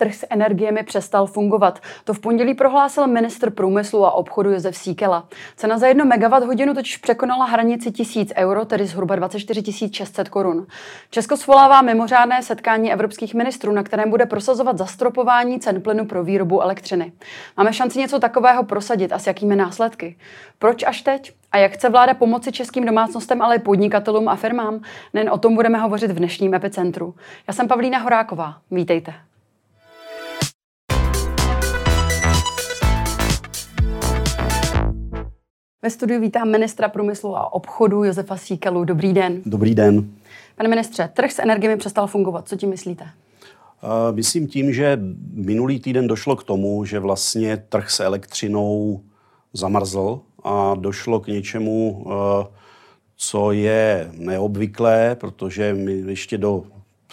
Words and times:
Trh 0.00 0.14
s 0.14 0.26
energiemi 0.30 0.82
přestal 0.82 1.26
fungovat. 1.26 1.80
To 2.04 2.14
v 2.14 2.20
pondělí 2.20 2.54
prohlásil 2.54 3.06
ministr 3.06 3.50
průmyslu 3.50 4.06
a 4.06 4.12
obchodu 4.12 4.50
Josef 4.50 4.76
Síkela. 4.76 5.28
Cena 5.56 5.78
za 5.78 5.86
1 5.86 6.04
MWh 6.04 6.46
hodinu 6.46 6.74
totiž 6.74 6.96
překonala 6.96 7.44
hranici 7.44 7.90
1000 7.90 8.32
euro, 8.36 8.64
tedy 8.64 8.86
zhruba 8.86 9.16
24 9.16 9.92
600 9.92 10.28
korun. 10.28 10.66
Česko 11.10 11.36
svolává 11.36 11.82
mimořádné 11.82 12.42
setkání 12.42 12.92
evropských 12.92 13.34
ministrů, 13.34 13.72
na 13.72 13.82
kterém 13.82 14.10
bude 14.10 14.26
prosazovat 14.26 14.78
zastropování 14.78 15.60
cen 15.60 15.82
plynu 15.82 16.04
pro 16.04 16.24
výrobu 16.24 16.62
elektřiny. 16.62 17.12
Máme 17.56 17.72
šanci 17.72 17.98
něco 17.98 18.18
takového 18.18 18.64
prosadit 18.64 19.12
a 19.12 19.18
s 19.18 19.26
jakými 19.26 19.56
následky? 19.56 20.16
Proč 20.58 20.82
až 20.82 21.02
teď? 21.02 21.32
A 21.52 21.58
jak 21.58 21.72
chce 21.72 21.88
vláda 21.88 22.14
pomoci 22.14 22.52
českým 22.52 22.86
domácnostem, 22.86 23.42
ale 23.42 23.56
i 23.56 23.58
podnikatelům 23.58 24.28
a 24.28 24.36
firmám? 24.36 24.80
Nen 25.14 25.30
o 25.30 25.38
tom 25.38 25.54
budeme 25.54 25.78
hovořit 25.78 26.10
v 26.10 26.18
dnešním 26.18 26.54
epicentru. 26.54 27.14
Já 27.48 27.54
jsem 27.54 27.68
Pavlína 27.68 27.98
Horáková. 27.98 28.58
Vítejte. 28.70 29.29
Ve 35.82 35.90
studiu 35.90 36.20
vítám 36.20 36.50
ministra 36.50 36.88
průmyslu 36.88 37.36
a 37.36 37.52
obchodu 37.52 38.04
Josefa 38.04 38.36
Síkelu. 38.36 38.84
Dobrý 38.84 39.12
den. 39.12 39.42
Dobrý 39.46 39.74
den. 39.74 40.10
Pane 40.56 40.68
ministře, 40.68 41.10
trh 41.14 41.32
s 41.32 41.38
energiemi 41.38 41.76
přestal 41.76 42.06
fungovat. 42.06 42.48
Co 42.48 42.56
tím 42.56 42.70
myslíte? 42.70 43.04
Uh, 43.04 44.16
myslím 44.16 44.46
tím, 44.46 44.72
že 44.72 44.98
minulý 45.32 45.80
týden 45.80 46.06
došlo 46.06 46.36
k 46.36 46.44
tomu, 46.44 46.84
že 46.84 46.98
vlastně 46.98 47.56
trh 47.56 47.90
s 47.90 48.00
elektřinou 48.00 49.00
zamrzl 49.52 50.20
a 50.44 50.74
došlo 50.74 51.20
k 51.20 51.26
něčemu, 51.26 52.02
uh, 52.06 52.12
co 53.16 53.52
je 53.52 54.10
neobvyklé, 54.16 55.16
protože 55.20 55.74
my 55.74 55.92
ještě 55.92 56.38
do 56.38 56.64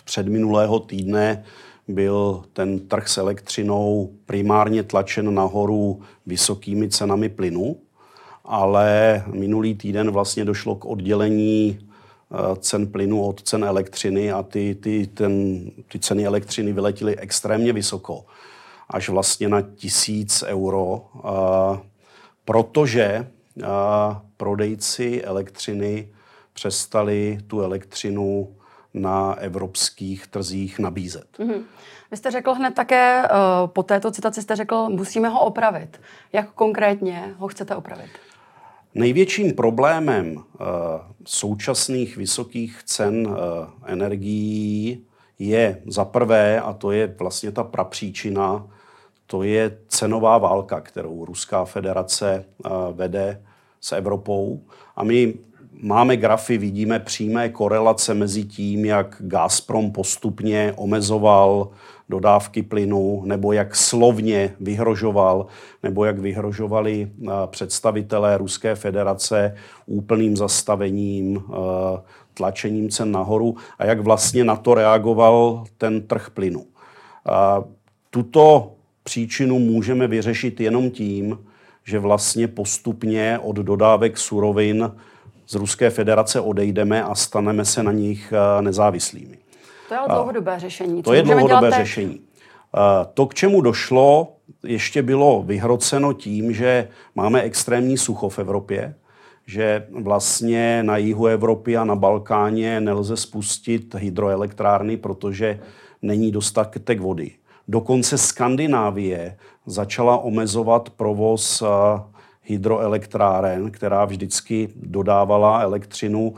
předminulého 0.06 0.80
týdne 0.80 1.44
byl 1.88 2.44
ten 2.54 2.80
trh 2.80 3.08
s 3.08 3.18
elektřinou 3.18 4.10
primárně 4.26 4.84
tlačen 4.84 5.34
nahoru 5.34 6.02
vysokými 6.26 6.90
cenami 6.90 7.30
plynu 7.30 7.76
ale 8.48 9.24
minulý 9.28 9.76
týden 9.76 10.12
vlastně 10.12 10.46
došlo 10.46 10.76
k 10.76 10.86
oddělení 10.86 11.80
eh, 11.80 12.56
cen 12.60 12.88
plynu 12.88 13.26
od 13.26 13.42
cen 13.42 13.64
elektřiny 13.64 14.32
a 14.32 14.44
ty, 14.44 14.76
ty, 14.76 15.08
ten, 15.08 15.66
ty 15.92 16.00
ceny 16.00 16.26
elektřiny 16.26 16.74
vyletěly 16.74 17.18
extrémně 17.18 17.74
vysoko, 17.74 18.26
až 18.90 19.10
vlastně 19.10 19.50
na 19.50 19.62
tisíc 19.62 20.44
euro, 20.48 21.02
eh, 21.16 21.80
protože 22.46 23.04
eh, 23.04 23.66
prodejci 24.38 25.22
elektřiny 25.24 26.08
přestali 26.54 27.38
tu 27.48 27.62
elektřinu 27.62 28.56
na 28.94 29.34
evropských 29.34 30.28
trzích 30.28 30.80
nabízet. 30.80 31.28
Mm-hmm. 31.40 31.62
Vy 32.12 32.18
jste 32.18 32.32
řekl 32.32 32.54
hned 32.54 32.74
také, 32.74 33.24
po 33.66 33.84
této 33.84 34.12
citaci 34.12 34.42
jste 34.42 34.56
řekl, 34.56 34.90
musíme 34.90 35.30
ho 35.30 35.40
opravit. 35.40 36.02
Jak 36.34 36.52
konkrétně 36.52 37.36
ho 37.38 37.48
chcete 37.48 37.76
opravit? 37.76 38.10
Největším 38.98 39.54
problémem 39.54 40.36
uh, 40.36 40.44
současných 41.26 42.18
vysokých 42.18 42.84
cen 42.84 43.28
uh, 43.28 43.36
energií 43.86 45.06
je 45.40 45.82
za 45.88 46.06
prvé, 46.06 46.62
a 46.62 46.74
to 46.74 46.92
je 46.92 47.16
vlastně 47.20 47.52
ta 47.52 47.64
prapříčina, 47.64 48.68
to 49.28 49.44
je 49.44 49.78
cenová 49.88 50.38
válka, 50.38 50.82
kterou 50.82 51.26
Ruská 51.26 51.66
federace 51.66 52.46
uh, 52.66 52.72
vede 52.98 53.44
s 53.82 53.92
Evropou. 53.92 54.62
A 54.96 55.04
my 55.04 55.34
máme 55.82 56.18
grafy, 56.18 56.58
vidíme 56.58 57.00
přímé 57.00 57.50
korelace 57.50 58.14
mezi 58.14 58.44
tím, 58.44 58.86
jak 58.86 59.16
Gazprom 59.20 59.92
postupně 59.92 60.74
omezoval 60.76 61.70
dodávky 62.10 62.64
plynu, 62.64 63.22
nebo 63.26 63.54
jak 63.54 63.76
slovně 63.76 64.54
vyhrožoval, 64.60 65.46
nebo 65.84 66.06
jak 66.06 66.20
vyhrožovali 66.20 67.08
eh, 67.12 67.30
představitelé 67.48 68.38
Ruské 68.38 68.76
federace 68.76 69.56
úplným 69.86 70.38
zastavením, 70.38 71.44
eh, 71.50 72.02
tlačením 72.34 72.90
cen 72.90 73.12
nahoru 73.12 73.56
a 73.80 73.86
jak 73.86 74.00
vlastně 74.00 74.44
na 74.44 74.56
to 74.56 74.74
reagoval 74.74 75.64
ten 75.78 76.02
trh 76.02 76.30
plynu. 76.30 76.66
Tuto 78.10 78.72
příčinu 79.04 79.60
můžeme 79.60 80.08
vyřešit 80.08 80.60
jenom 80.60 80.90
tím, 80.90 81.40
že 81.84 82.00
vlastně 82.00 82.48
postupně 82.48 83.40
od 83.44 83.56
dodávek 83.56 84.18
surovin 84.18 84.92
z 85.48 85.56
Ruské 85.56 85.90
federace 85.90 86.42
odejdeme 86.42 87.04
a 87.04 87.16
staneme 87.16 87.66
se 87.66 87.84
na 87.84 87.92
nich 87.92 88.34
eh, 88.34 88.62
nezávislými. 88.62 89.38
To 89.90 89.94
je 89.94 90.00
dlouhodobé 90.10 90.60
řešení. 90.60 91.04
Co 91.04 91.10
to 91.10 91.14
je 91.14 91.22
dlouhodobé 91.22 91.72
řešení. 91.72 92.22
To, 93.14 93.26
k 93.26 93.34
čemu 93.34 93.62
došlo, 93.62 94.36
ještě 94.64 95.02
bylo 95.02 95.44
vyhroceno 95.44 96.14
tím, 96.14 96.54
že 96.54 96.88
máme 97.16 97.42
extrémní 97.42 97.98
sucho 97.98 98.30
v 98.30 98.40
Evropě, 98.40 98.96
že 99.46 99.88
vlastně 100.02 100.84
na 100.84 100.98
jihu 100.98 101.26
Evropy 101.26 101.78
a 101.78 101.84
na 101.84 101.96
Balkáně 101.96 102.82
nelze 102.82 103.18
spustit 103.18 103.96
hydroelektrárny, 103.96 104.98
protože 104.98 105.60
není 106.02 106.32
dostatek 106.32 107.00
vody. 107.00 107.32
Dokonce 107.68 108.18
Skandinávie 108.18 109.38
začala 109.66 110.18
omezovat 110.18 110.90
provoz 110.90 111.64
hydroelektráren, 112.48 113.72
která 113.72 114.06
vždycky 114.06 114.70
dodávala 114.76 115.62
elektřinu 115.62 116.34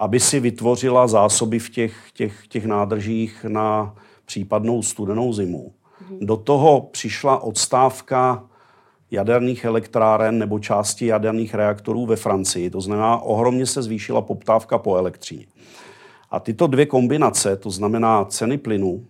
aby 0.00 0.20
si 0.20 0.40
vytvořila 0.40 1.06
zásoby 1.06 1.58
v 1.58 1.70
těch, 1.70 1.94
těch, 2.14 2.48
těch 2.48 2.66
nádržích 2.66 3.44
na 3.48 3.94
případnou 4.24 4.82
studenou 4.82 5.32
zimu. 5.32 5.72
Mhm. 6.10 6.18
Do 6.26 6.36
toho 6.36 6.80
přišla 6.80 7.42
odstávka 7.42 8.44
jaderných 9.10 9.64
elektráren 9.64 10.38
nebo 10.38 10.58
části 10.58 11.06
jaderných 11.06 11.54
reaktorů 11.54 12.06
ve 12.06 12.16
Francii. 12.16 12.70
To 12.70 12.80
znamená, 12.80 13.16
ohromně 13.16 13.66
se 13.66 13.82
zvýšila 13.82 14.22
poptávka 14.22 14.78
po 14.78 14.96
elektřině. 14.96 15.46
A 16.30 16.40
tyto 16.40 16.66
dvě 16.66 16.86
kombinace, 16.86 17.56
to 17.56 17.70
znamená 17.70 18.24
ceny 18.24 18.58
plynu, 18.58 19.06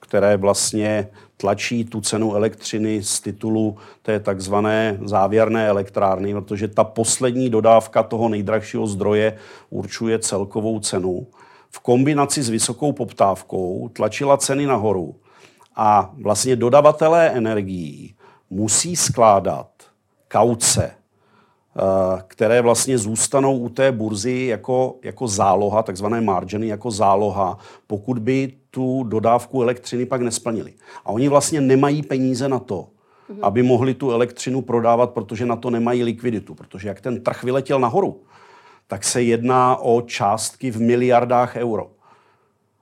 které 0.00 0.36
vlastně 0.36 1.08
tlačí 1.36 1.84
tu 1.84 2.00
cenu 2.00 2.34
elektřiny 2.34 3.02
z 3.02 3.20
titulu 3.20 3.76
té 4.02 4.20
takzvané 4.20 4.98
závěrné 5.04 5.68
elektrárny, 5.68 6.34
protože 6.34 6.68
ta 6.68 6.84
poslední 6.84 7.50
dodávka 7.50 8.02
toho 8.02 8.28
nejdražšího 8.28 8.86
zdroje 8.86 9.36
určuje 9.70 10.18
celkovou 10.18 10.80
cenu. 10.80 11.26
V 11.70 11.80
kombinaci 11.80 12.42
s 12.42 12.48
vysokou 12.48 12.92
poptávkou 12.92 13.88
tlačila 13.92 14.36
ceny 14.36 14.66
nahoru 14.66 15.14
a 15.76 16.14
vlastně 16.22 16.56
dodavatelé 16.56 17.30
energií 17.30 18.14
musí 18.50 18.96
skládat 18.96 19.68
kauce, 20.32 20.90
které 22.26 22.62
vlastně 22.62 22.98
zůstanou 22.98 23.58
u 23.58 23.68
té 23.68 23.92
burzy 23.92 24.46
jako, 24.46 24.96
jako 25.02 25.28
záloha, 25.28 25.82
takzvané 25.82 26.20
marginy, 26.20 26.66
jako 26.66 26.90
záloha, 26.90 27.58
pokud 27.86 28.18
by 28.18 28.52
tu 28.70 29.02
dodávku 29.02 29.62
elektřiny 29.62 30.06
pak 30.06 30.20
nesplnili. 30.20 30.72
A 31.04 31.08
oni 31.08 31.28
vlastně 31.28 31.60
nemají 31.60 32.02
peníze 32.02 32.48
na 32.48 32.58
to, 32.58 32.86
mm-hmm. 33.30 33.38
aby 33.42 33.62
mohli 33.62 33.94
tu 33.94 34.10
elektřinu 34.10 34.62
prodávat, 34.62 35.10
protože 35.10 35.46
na 35.46 35.56
to 35.56 35.70
nemají 35.70 36.04
likviditu. 36.04 36.54
Protože 36.54 36.88
jak 36.88 37.00
ten 37.00 37.20
trh 37.20 37.44
vyletěl 37.44 37.80
nahoru, 37.80 38.20
tak 38.86 39.04
se 39.04 39.22
jedná 39.22 39.76
o 39.76 40.00
částky 40.00 40.70
v 40.70 40.80
miliardách 40.80 41.56
euro. 41.56 41.90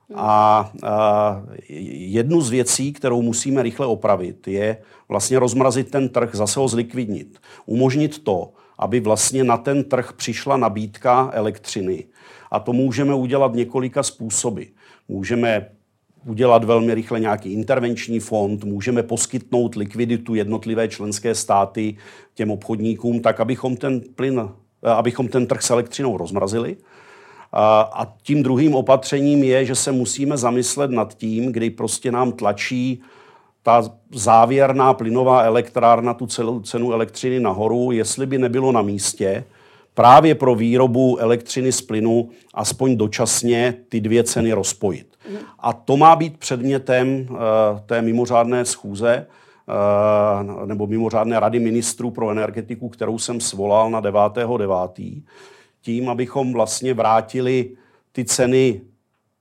Mhm. 0.09 0.19
A, 0.19 0.71
a 0.83 1.43
jednu 1.69 2.41
z 2.41 2.49
věcí, 2.49 2.93
kterou 2.93 3.21
musíme 3.21 3.63
rychle 3.63 3.85
opravit, 3.85 4.47
je 4.47 4.77
vlastně 5.09 5.39
rozmrazit 5.39 5.91
ten 5.91 6.09
trh, 6.09 6.29
zase 6.33 6.59
ho 6.59 6.67
zlikvidnit. 6.67 7.39
Umožnit 7.65 8.23
to, 8.23 8.53
aby 8.83 8.99
vlastně 8.99 9.43
na 9.43 9.57
ten 9.57 9.83
trh 9.83 10.13
přišla 10.13 10.57
nabídka 10.57 11.29
elektřiny. 11.33 12.05
A 12.51 12.59
to 12.59 12.73
můžeme 12.73 13.15
udělat 13.15 13.53
několika 13.53 14.03
způsoby. 14.03 14.63
Můžeme 15.07 15.69
udělat 16.25 16.63
velmi 16.63 16.95
rychle 16.95 17.19
nějaký 17.19 17.53
intervenční 17.53 18.19
fond, 18.19 18.63
můžeme 18.63 19.03
poskytnout 19.03 19.75
likviditu 19.75 20.35
jednotlivé 20.35 20.87
členské 20.87 21.35
státy 21.35 21.97
těm 22.33 22.51
obchodníkům, 22.51 23.19
tak 23.19 23.39
abychom 23.39 23.75
ten 23.75 24.01
plyn, 24.15 24.49
abychom 24.83 25.27
ten 25.27 25.47
trh 25.47 25.61
s 25.61 25.69
elektřinou 25.69 26.17
rozmrazili. 26.17 26.77
A 27.53 28.15
tím 28.23 28.43
druhým 28.43 28.75
opatřením 28.75 29.43
je, 29.43 29.65
že 29.65 29.75
se 29.75 29.91
musíme 29.91 30.37
zamyslet 30.37 30.91
nad 30.91 31.13
tím, 31.13 31.51
kdy 31.51 31.69
prostě 31.69 32.11
nám 32.11 32.31
tlačí 32.31 33.01
ta 33.63 33.83
závěrná 34.13 34.93
plynová 34.93 35.41
elektrárna 35.41 36.13
tu 36.13 36.27
celou 36.27 36.59
cenu 36.59 36.93
elektřiny 36.93 37.39
nahoru, 37.39 37.91
jestli 37.91 38.25
by 38.25 38.37
nebylo 38.37 38.71
na 38.71 38.81
místě 38.81 39.43
právě 39.93 40.35
pro 40.35 40.55
výrobu 40.55 41.17
elektřiny 41.17 41.71
z 41.71 41.81
plynu 41.81 42.29
aspoň 42.53 42.97
dočasně 42.97 43.75
ty 43.89 44.01
dvě 44.01 44.23
ceny 44.23 44.53
rozpojit. 44.53 45.07
A 45.59 45.73
to 45.73 45.97
má 45.97 46.15
být 46.15 46.37
předmětem 46.37 47.27
uh, 47.29 47.37
té 47.85 48.01
mimořádné 48.01 48.65
schůze 48.65 49.27
uh, 49.67 50.65
nebo 50.65 50.87
mimořádné 50.87 51.39
rady 51.39 51.59
ministrů 51.59 52.11
pro 52.11 52.29
energetiku, 52.29 52.89
kterou 52.89 53.17
jsem 53.17 53.41
svolal 53.41 53.91
na 53.91 54.01
9.9. 54.01 55.23
Tím, 55.81 56.09
abychom 56.09 56.53
vlastně 56.53 56.93
vrátili 56.93 57.69
ty 58.11 58.25
ceny 58.25 58.81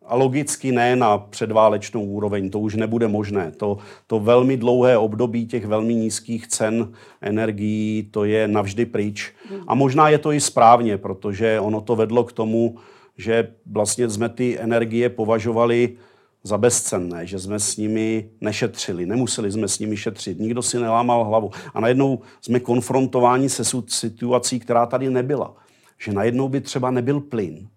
a 0.06 0.16
logicky 0.16 0.72
ne 0.72 0.96
na 0.96 1.19
předválečnou 1.19 2.04
úroveň, 2.04 2.50
to 2.50 2.58
už 2.58 2.75
nebude 2.75 3.08
možné. 3.08 3.52
To, 3.56 3.78
to 4.06 4.20
velmi 4.20 4.56
dlouhé 4.56 4.99
období 4.99 5.46
těch 5.46 5.66
velmi 5.66 5.94
nízkých 5.94 6.46
cen 6.46 6.93
energií, 7.20 8.08
to 8.10 8.25
je 8.25 8.49
navždy 8.49 8.87
pryč. 8.87 9.32
A 9.66 9.75
možná 9.75 10.08
je 10.08 10.19
to 10.19 10.32
i 10.32 10.40
správně, 10.40 10.99
protože 10.99 11.60
ono 11.60 11.81
to 11.81 11.96
vedlo 11.96 12.25
k 12.25 12.32
tomu, 12.32 12.76
že 13.16 13.49
vlastně 13.66 14.10
jsme 14.10 14.28
ty 14.28 14.58
energie 14.60 15.08
považovali 15.08 15.96
za 16.44 16.58
bezcenné, 16.58 17.26
že 17.26 17.38
jsme 17.38 17.58
s 17.58 17.76
nimi 17.76 18.31
nešetřili, 18.40 19.06
nemuseli 19.06 19.52
jsme 19.52 19.69
s 19.69 19.78
nimi 19.78 19.96
šetřit, 19.96 20.40
nikdo 20.40 20.62
si 20.62 20.78
nelámal 20.78 21.25
hlavu. 21.25 21.50
A 21.75 21.81
najednou 21.81 22.20
jsme 22.40 22.60
konfrontováni 22.60 23.49
se 23.49 23.64
situací, 23.88 24.60
která 24.60 24.87
tady 24.87 25.10
nebyla. 25.10 25.54
Že 25.99 26.12
najednou 26.12 26.49
by 26.49 26.60
třeba 26.60 26.90
nebyl 26.90 27.20
plyn, 27.20 27.69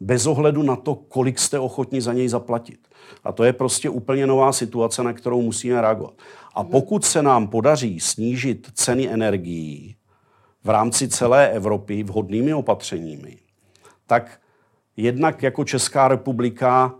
bez 0.00 0.26
ohledu 0.26 0.62
na 0.62 0.76
to, 0.76 0.94
kolik 0.94 1.38
jste 1.38 1.58
ochotni 1.58 2.00
za 2.00 2.12
něj 2.12 2.28
zaplatit. 2.28 2.88
A 3.24 3.32
to 3.32 3.44
je 3.44 3.52
prostě 3.52 3.90
úplně 3.90 4.26
nová 4.26 4.52
situace, 4.52 5.02
na 5.02 5.12
kterou 5.12 5.42
musíme 5.42 5.80
reagovat. 5.80 6.14
A 6.54 6.64
pokud 6.64 7.04
se 7.04 7.22
nám 7.22 7.48
podaří 7.48 8.00
snížit 8.00 8.70
ceny 8.74 9.08
energií 9.08 9.96
v 10.64 10.68
rámci 10.68 11.08
celé 11.08 11.50
Evropy 11.50 12.02
vhodnými 12.02 12.54
opatřeními, 12.54 13.38
tak 14.06 14.40
jednak 14.96 15.42
jako 15.42 15.64
Česká 15.64 16.08
republika 16.08 16.94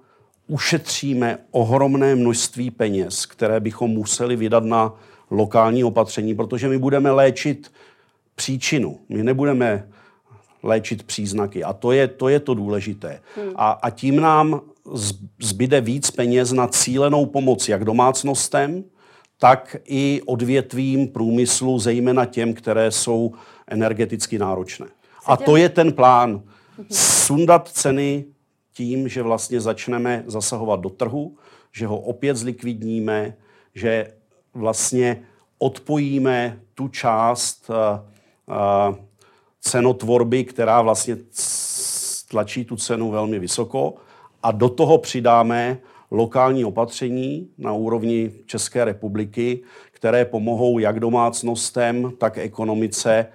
ušetříme 0.47 1.39
ohromné 1.51 2.15
množství 2.15 2.71
peněz, 2.71 3.27
které 3.27 3.61
bychom 3.61 3.91
museli 3.91 4.37
vydat 4.37 4.65
na 4.65 4.95
lokální 5.31 5.85
opatření, 5.85 6.35
protože 6.35 6.69
my 6.69 6.79
budeme 6.79 7.11
léčit 7.11 7.73
příčinu. 8.35 9.01
My 9.09 9.23
nebudeme 9.23 9.89
léčit 10.63 11.03
příznaky. 11.03 11.65
A 11.65 11.73
to 11.73 11.93
je 11.93 12.09
to, 12.09 12.29
je 12.29 12.41
to 12.41 12.55
důležité. 12.55 13.21
Hmm. 13.37 13.53
A, 13.57 13.71
a 13.71 13.91
tím 13.91 14.21
nám 14.21 14.61
zbyde 15.39 15.81
víc 15.81 16.11
peněz 16.11 16.53
na 16.53 16.67
cílenou 16.67 17.27
pomoc 17.27 17.69
jak 17.69 17.85
domácnostem, 17.85 18.85
tak 19.39 19.77
i 19.85 20.21
odvětvím 20.27 21.09
průmyslu, 21.09 21.79
zejména 21.79 22.25
těm, 22.25 22.55
které 22.55 22.91
jsou 22.91 23.33
energeticky 23.67 24.39
náročné. 24.39 24.87
A 25.27 25.37
to 25.37 25.57
je 25.57 25.69
ten 25.69 25.93
plán. 25.93 26.43
Sundat 26.91 27.69
ceny 27.69 28.25
tím, 28.73 29.09
že 29.09 29.23
vlastně 29.23 29.61
začneme 29.61 30.25
zasahovat 30.27 30.81
do 30.81 30.89
trhu, 30.91 31.37
že 31.73 31.87
ho 31.87 31.99
opět 31.99 32.37
zlikvidníme, 32.37 33.35
že 33.75 34.13
vlastně 34.55 35.23
odpojíme 35.59 36.61
tu 36.75 36.89
část 36.89 37.71
uh, 37.71 37.77
uh, 38.89 38.97
cenotvorby, 39.61 40.45
která 40.45 40.83
vlastně 40.83 41.17
tlačí 42.29 42.65
tu 42.65 42.77
cenu 42.77 43.11
velmi 43.11 43.39
vysoko 43.39 43.95
a 44.43 44.53
do 44.53 44.69
toho 44.69 44.99
přidáme 44.99 45.79
lokální 46.11 46.65
opatření 46.65 47.49
na 47.59 47.73
úrovni 47.73 48.33
České 48.47 48.85
republiky, 48.85 49.61
které 49.93 50.25
pomohou 50.25 50.79
jak 50.79 51.01
domácnostem, 51.01 52.13
tak 52.19 52.39
ekonomice, 52.39 53.27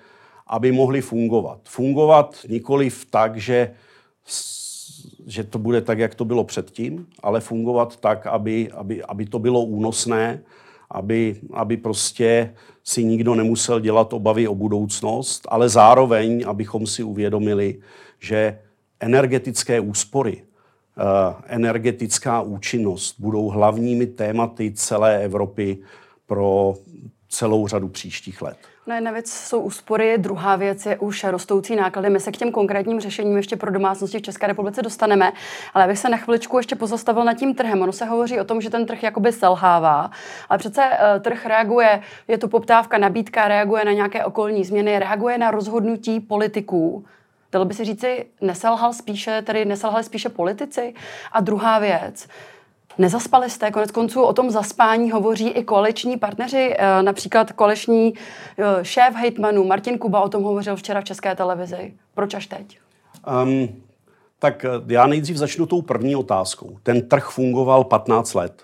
aby 0.48 0.72
mohly 0.72 1.02
fungovat. 1.02 1.60
Fungovat 1.64 2.46
nikoli 2.50 2.90
tak, 3.10 3.38
že, 3.38 3.74
že 5.26 5.44
to 5.44 5.60
bude 5.60 5.82
tak, 5.82 6.00
jak 6.00 6.16
to 6.16 6.26
bylo 6.26 6.44
předtím, 6.44 7.08
ale 7.24 7.42
fungovat 7.42 7.98
tak, 7.98 8.28
aby, 8.28 8.72
aby, 8.72 9.04
aby 9.04 9.26
to 9.26 9.40
bylo 9.40 9.62
únosné, 9.62 10.44
aby, 10.92 11.36
aby 11.54 11.78
prostě 11.78 12.54
si 12.84 13.04
nikdo 13.04 13.36
nemusel 13.36 13.80
dělat 13.80 14.14
obavy 14.14 14.48
o 14.48 14.56
budoucnost, 14.56 15.48
ale 15.50 15.70
zároveň, 15.70 16.44
abychom 16.48 16.88
si 16.88 17.04
uvědomili, 17.04 17.80
že 18.20 18.60
energetické 19.00 19.80
úspory, 19.80 20.44
eh, 20.44 21.04
energetická 21.48 22.42
účinnost 22.42 23.16
budou 23.20 23.48
hlavními 23.50 24.06
tématy 24.08 24.72
celé 24.72 25.24
Evropy 25.24 25.78
pro 26.26 26.74
celou 27.30 27.68
řadu 27.68 27.88
příštích 27.88 28.42
let. 28.42 28.58
No 28.88 28.96
jedna 28.96 29.12
věc 29.12 29.32
jsou 29.32 29.62
úspory, 29.62 30.18
druhá 30.18 30.56
věc 30.56 30.86
je 30.86 30.98
už 30.98 31.24
rostoucí 31.24 31.76
náklady. 31.76 32.10
My 32.10 32.20
se 32.20 32.32
k 32.32 32.38
těm 32.38 32.52
konkrétním 32.52 33.00
řešením 33.00 33.38
ještě 33.38 33.56
pro 33.56 33.72
domácnosti 33.72 34.18
v 34.18 34.22
České 34.22 34.48
republice 34.48 34.82
dostaneme, 34.82 35.32
ale 35.74 35.84
abych 35.84 36.00
se 36.00 36.10
na 36.10 36.18
chviličku 36.18 36.58
ještě 36.58 36.76
pozastavil 36.76 37.24
nad 37.24 37.34
tím 37.34 37.56
trhem. 37.56 37.82
Ono 37.82 37.92
se 37.92 38.06
hovoří 38.06 38.40
o 38.40 38.44
tom, 38.44 38.62
že 38.62 38.70
ten 38.70 38.86
trh 38.86 39.04
jakoby 39.04 39.32
selhává, 39.32 40.12
ale 40.50 40.60
přece 40.60 40.82
uh, 40.82 41.22
trh 41.22 41.46
reaguje, 41.46 42.02
je 42.28 42.38
tu 42.38 42.48
poptávka, 42.48 42.98
nabídka, 42.98 43.48
reaguje 43.48 43.86
na 43.86 43.92
nějaké 43.92 44.26
okolní 44.26 44.64
změny, 44.64 45.00
reaguje 45.00 45.38
na 45.38 45.52
rozhodnutí 45.52 46.20
politiků. 46.20 47.06
Dalo 47.52 47.66
by 47.66 47.74
se 47.74 47.86
říci, 47.86 48.26
neselhal 48.42 48.94
spíše, 48.94 49.42
tedy 49.42 49.66
neselhali 49.66 50.04
spíše 50.04 50.30
politici? 50.30 50.94
A 51.32 51.42
druhá 51.42 51.80
věc, 51.80 52.28
Nezaspali 52.98 53.50
jste, 53.50 53.72
konec 53.72 53.92
konců 53.92 54.22
o 54.22 54.34
tom 54.34 54.52
zaspání 54.52 55.12
hovoří 55.12 55.50
i 55.50 55.64
koaliční 55.64 56.18
partneři, 56.18 56.76
eh, 56.78 57.04
například 57.04 57.52
koaliční 57.52 58.14
eh, 58.58 58.86
šéf 58.86 59.16
hejtmanů 59.16 59.64
Martin 59.64 59.98
Kuba 59.98 60.22
o 60.22 60.30
tom 60.30 60.44
hovořil 60.44 60.76
včera 60.76 61.02
v 61.02 61.04
České 61.04 61.36
televizi. 61.36 61.94
Proč 62.14 62.34
až 62.34 62.48
teď? 62.48 62.80
Um, 63.44 63.68
tak 64.40 64.66
eh, 64.66 64.70
já 64.88 65.08
nejdřív 65.08 65.38
začnu 65.38 65.66
tou 65.66 65.82
první 65.82 66.16
otázkou. 66.16 66.78
Ten 66.84 67.10
trh 67.10 67.30
fungoval 67.30 67.84
15 67.84 68.34
let. 68.34 68.64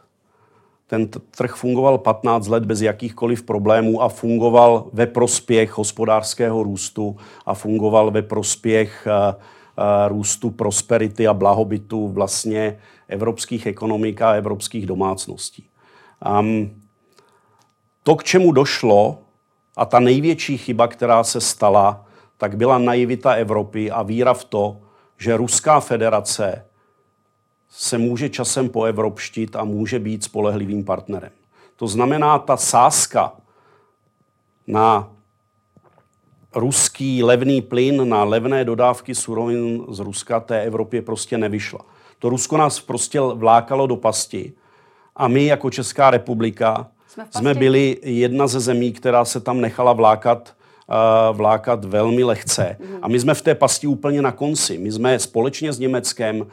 Ten 0.88 1.08
trh 1.38 1.56
fungoval 1.56 1.98
15 1.98 2.48
let 2.48 2.66
bez 2.66 2.82
jakýchkoliv 2.82 3.44
problémů 3.44 4.02
a 4.02 4.10
fungoval 4.10 4.86
ve 4.94 5.08
prospěch 5.08 5.78
hospodářského 5.78 6.64
růstu 6.64 7.18
a 7.46 7.54
fungoval 7.54 8.12
ve 8.12 8.22
prospěch 8.22 9.08
uh, 9.08 9.36
růstu 10.08 10.50
prosperity 10.50 11.28
a 11.28 11.34
blahobytu 11.34 12.08
vlastně 12.08 12.78
evropských 13.10 13.66
ekonomik 13.66 14.22
a 14.22 14.34
evropských 14.34 14.86
domácností. 14.86 15.70
Um, 16.40 16.82
to, 18.04 18.16
k 18.16 18.24
čemu 18.24 18.52
došlo, 18.52 19.18
a 19.78 19.86
ta 19.86 20.00
největší 20.00 20.58
chyba, 20.58 20.88
která 20.88 21.24
se 21.24 21.42
stala, 21.42 22.06
tak 22.38 22.58
byla 22.58 22.78
naivita 22.78 23.34
Evropy 23.34 23.92
a 23.92 24.04
víra 24.04 24.34
v 24.34 24.44
to, 24.44 24.78
že 25.18 25.38
Ruská 25.38 25.80
federace 25.80 26.66
se 27.70 27.98
může 27.98 28.30
časem 28.30 28.70
poevropštit 28.70 29.56
a 29.56 29.64
může 29.64 30.00
být 30.00 30.24
spolehlivým 30.24 30.84
partnerem. 30.84 31.32
To 31.76 31.88
znamená, 31.88 32.40
ta 32.40 32.58
sázka 32.58 33.34
na 34.68 35.12
ruský 36.56 37.24
levný 37.24 37.62
plyn 37.62 38.10
na 38.10 38.24
levné 38.24 38.66
dodávky 38.66 39.16
surovin 39.16 39.86
z 39.90 40.00
Ruska 40.00 40.40
té 40.40 40.64
Evropě 40.64 41.02
prostě 41.02 41.38
nevyšla. 41.38 41.80
To 42.20 42.30
Rusko 42.30 42.58
nás 42.58 42.80
prostě 42.80 43.20
vlákalo 43.20 43.88
do 43.88 43.96
pasti 43.96 44.54
a 45.16 45.28
my 45.28 45.46
jako 45.46 45.70
Česká 45.70 46.10
republika 46.10 46.88
jsme, 47.08 47.28
jsme 47.32 47.54
byli 47.54 47.98
jedna 48.04 48.48
ze 48.48 48.60
zemí, 48.60 48.92
která 48.92 49.26
se 49.26 49.40
tam 49.40 49.62
nechala 49.62 49.94
vlákat 49.94 50.56
uh, 50.90 51.38
vlákat 51.38 51.86
velmi 51.86 52.24
lehce. 52.24 52.78
Mm. 52.80 52.98
A 53.02 53.08
my 53.08 53.20
jsme 53.20 53.34
v 53.34 53.42
té 53.42 53.56
pasti 53.56 53.88
úplně 53.88 54.22
na 54.22 54.32
konci. 54.32 54.78
My 54.78 54.92
jsme 54.92 55.20
společně 55.20 55.74
s 55.74 55.80
Německem, 55.80 56.40
uh, 56.40 56.48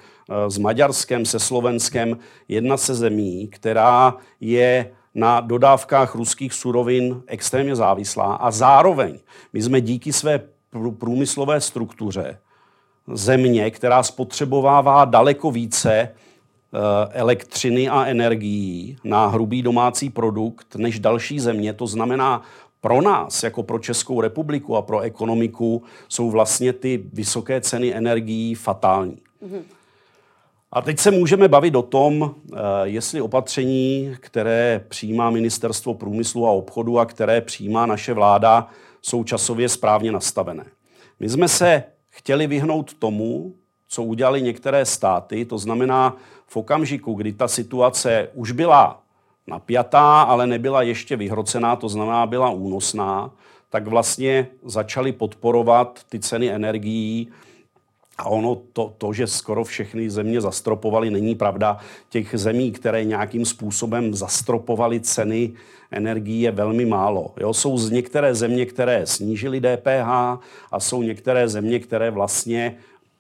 s 0.49 0.59
Maďarskem, 0.59 1.25
se 1.25 1.39
Slovenskem 1.39 2.19
jedna 2.49 2.77
ze 2.77 2.95
zemí, 2.95 3.49
která 3.49 4.15
je 4.41 4.91
na 5.15 5.41
dodávkách 5.41 6.15
ruských 6.15 6.53
surovin 6.53 7.23
extrémně 7.27 7.77
závislá 7.77 8.35
a 8.35 8.51
zároveň 8.51 9.19
my 9.53 9.63
jsme 9.63 9.81
díky 9.81 10.13
své 10.13 10.41
průmyslové 10.99 11.61
struktuře 11.61 12.39
země, 13.13 13.71
která 13.71 14.03
spotřebovává 14.03 15.05
daleko 15.05 15.51
více 15.51 15.93
eh, 15.93 16.09
elektřiny 17.13 17.89
a 17.89 18.05
energií 18.05 18.97
na 19.05 19.27
hrubý 19.27 19.63
domácí 19.63 20.11
produkt 20.11 20.77
než 20.77 20.99
další 20.99 21.41
země. 21.41 21.73
To 21.73 21.87
znamená, 21.87 22.43
pro 22.81 23.03
nás, 23.03 23.43
jako 23.43 23.63
pro 23.63 23.79
Českou 23.79 24.21
republiku 24.21 24.77
a 24.77 24.83
pro 24.83 25.01
ekonomiku, 25.01 25.83
jsou 26.09 26.31
vlastně 26.31 26.73
ty 26.73 27.05
vysoké 27.13 27.61
ceny 27.61 27.95
energií 27.95 28.55
fatální. 28.55 29.19
Mm-hmm. 29.43 29.63
A 30.73 30.83
teď 30.83 30.99
se 30.99 31.11
můžeme 31.11 31.49
bavit 31.49 31.75
o 31.77 31.83
tom, 31.83 32.35
eh, 32.53 32.57
jestli 32.83 33.21
opatření, 33.21 34.17
které 34.21 34.85
přijímá 34.89 35.31
Ministerstvo 35.31 35.95
průmyslu 35.95 36.47
a 36.47 36.51
obchodu 36.51 36.99
a 36.99 37.07
které 37.07 37.41
přijímá 37.41 37.87
naše 37.87 38.15
vláda, 38.15 38.69
jsou 39.03 39.25
časově 39.25 39.69
správně 39.69 40.13
nastavené. 40.13 40.65
My 41.21 41.29
jsme 41.29 41.49
se 41.49 41.85
chtěli 42.17 42.47
vyhnout 42.47 42.95
tomu, 42.95 43.55
co 43.89 44.03
udělali 44.03 44.43
některé 44.43 44.85
státy, 44.85 45.45
to 45.45 45.59
znamená 45.59 46.17
v 46.47 46.57
okamžiku, 46.57 47.15
kdy 47.15 47.33
ta 47.33 47.49
situace 47.49 48.29
už 48.35 48.53
byla 48.53 49.03
napjatá, 49.47 50.23
ale 50.23 50.47
nebyla 50.47 50.83
ještě 50.83 51.17
vyhrocená, 51.17 51.77
to 51.77 51.89
znamená 51.89 52.27
byla 52.27 52.51
únosná, 52.51 53.31
tak 53.71 53.87
vlastně 53.87 54.49
začali 54.65 55.13
podporovat 55.13 56.01
ty 56.09 56.19
ceny 56.19 56.51
energií 56.51 57.29
a 58.19 58.25
ono 58.25 58.57
to, 58.73 58.95
to, 58.99 59.13
že 59.13 59.27
skoro 59.27 59.65
všechny 59.65 60.11
země 60.11 60.41
zastropovaly, 60.41 61.11
není 61.11 61.35
pravda. 61.35 61.79
Těch 62.09 62.31
zemí, 62.35 62.73
které 62.73 63.05
nějakým 63.05 63.45
způsobem 63.45 64.15
zastropovaly 64.15 65.01
ceny 65.01 65.53
energií, 65.91 66.41
je 66.41 66.51
velmi 66.51 66.85
málo. 66.85 67.35
Jo? 67.41 67.55
Jsou 67.55 67.79
z 67.79 67.91
některé 67.91 68.35
země, 68.35 68.67
které 68.67 69.07
snížily 69.07 69.61
DPH 69.61 70.09
a 70.73 70.81
jsou 70.81 71.03
některé 71.03 71.49
země, 71.49 71.79
které 71.79 72.11
vlastně 72.11 72.77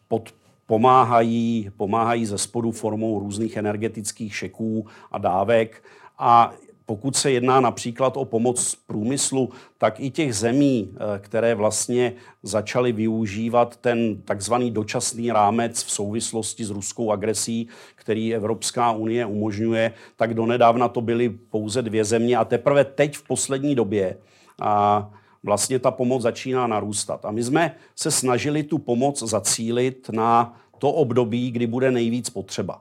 pod, 0.08 0.34
pomáhají, 0.66 1.70
pomáhají 1.76 2.26
ze 2.26 2.38
spodu 2.38 2.72
formou 2.72 3.18
různých 3.18 3.56
energetických 3.56 4.36
šeků 4.36 4.86
a 5.12 5.18
dávek. 5.18 5.84
A 6.18 6.52
pokud 6.86 7.16
se 7.16 7.30
jedná 7.30 7.60
například 7.60 8.16
o 8.16 8.24
pomoc 8.24 8.74
průmyslu, 8.86 9.50
tak 9.78 10.00
i 10.00 10.10
těch 10.10 10.34
zemí, 10.34 10.90
eh, 10.94 11.18
které 11.18 11.54
vlastně 11.54 12.12
začaly 12.42 12.92
využívat 12.92 13.76
ten 13.76 14.22
takzvaný 14.22 14.70
dočasný 14.70 15.32
rámec 15.32 15.84
v 15.84 15.90
souvislosti 15.90 16.64
s 16.64 16.70
ruskou 16.70 17.12
agresí, 17.12 17.68
který 17.94 18.34
Evropská 18.34 18.92
unie 18.92 19.26
umožňuje, 19.26 19.92
tak 20.16 20.34
donedávna 20.34 20.88
to 20.88 21.00
byly 21.00 21.28
pouze 21.28 21.82
dvě 21.82 22.04
země 22.04 22.36
a 22.36 22.44
teprve 22.44 22.84
teď 22.84 23.16
v 23.16 23.22
poslední 23.22 23.74
době 23.74 24.16
a 24.60 25.10
vlastně 25.42 25.78
ta 25.78 25.90
pomoc 25.90 26.22
začíná 26.22 26.66
narůstat. 26.66 27.24
A 27.24 27.30
my 27.30 27.44
jsme 27.44 27.74
se 27.96 28.10
snažili 28.10 28.62
tu 28.62 28.78
pomoc 28.78 29.22
zacílit 29.22 30.10
na 30.12 30.56
to 30.78 30.92
období, 30.92 31.50
kdy 31.50 31.66
bude 31.66 31.90
nejvíc 31.90 32.30
potřeba. 32.30 32.80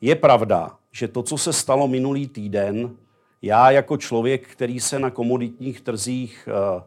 Je 0.00 0.14
pravda, 0.14 0.76
že 0.92 1.08
to, 1.08 1.22
co 1.22 1.38
se 1.38 1.52
stalo 1.52 1.88
minulý 1.88 2.26
týden, 2.26 2.96
já 3.44 3.70
jako 3.70 3.96
člověk, 3.96 4.48
který 4.48 4.80
se 4.80 4.98
na 4.98 5.10
komoditních 5.10 5.80
trzích 5.80 6.48
eh, 6.48 6.82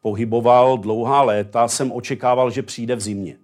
pohyboval 0.00 0.78
dlouhá 0.78 1.22
léta, 1.22 1.68
jsem 1.68 1.92
očekával, 1.92 2.50
že 2.50 2.62
přijde 2.62 2.96
v 2.96 3.00
zimě. 3.00 3.38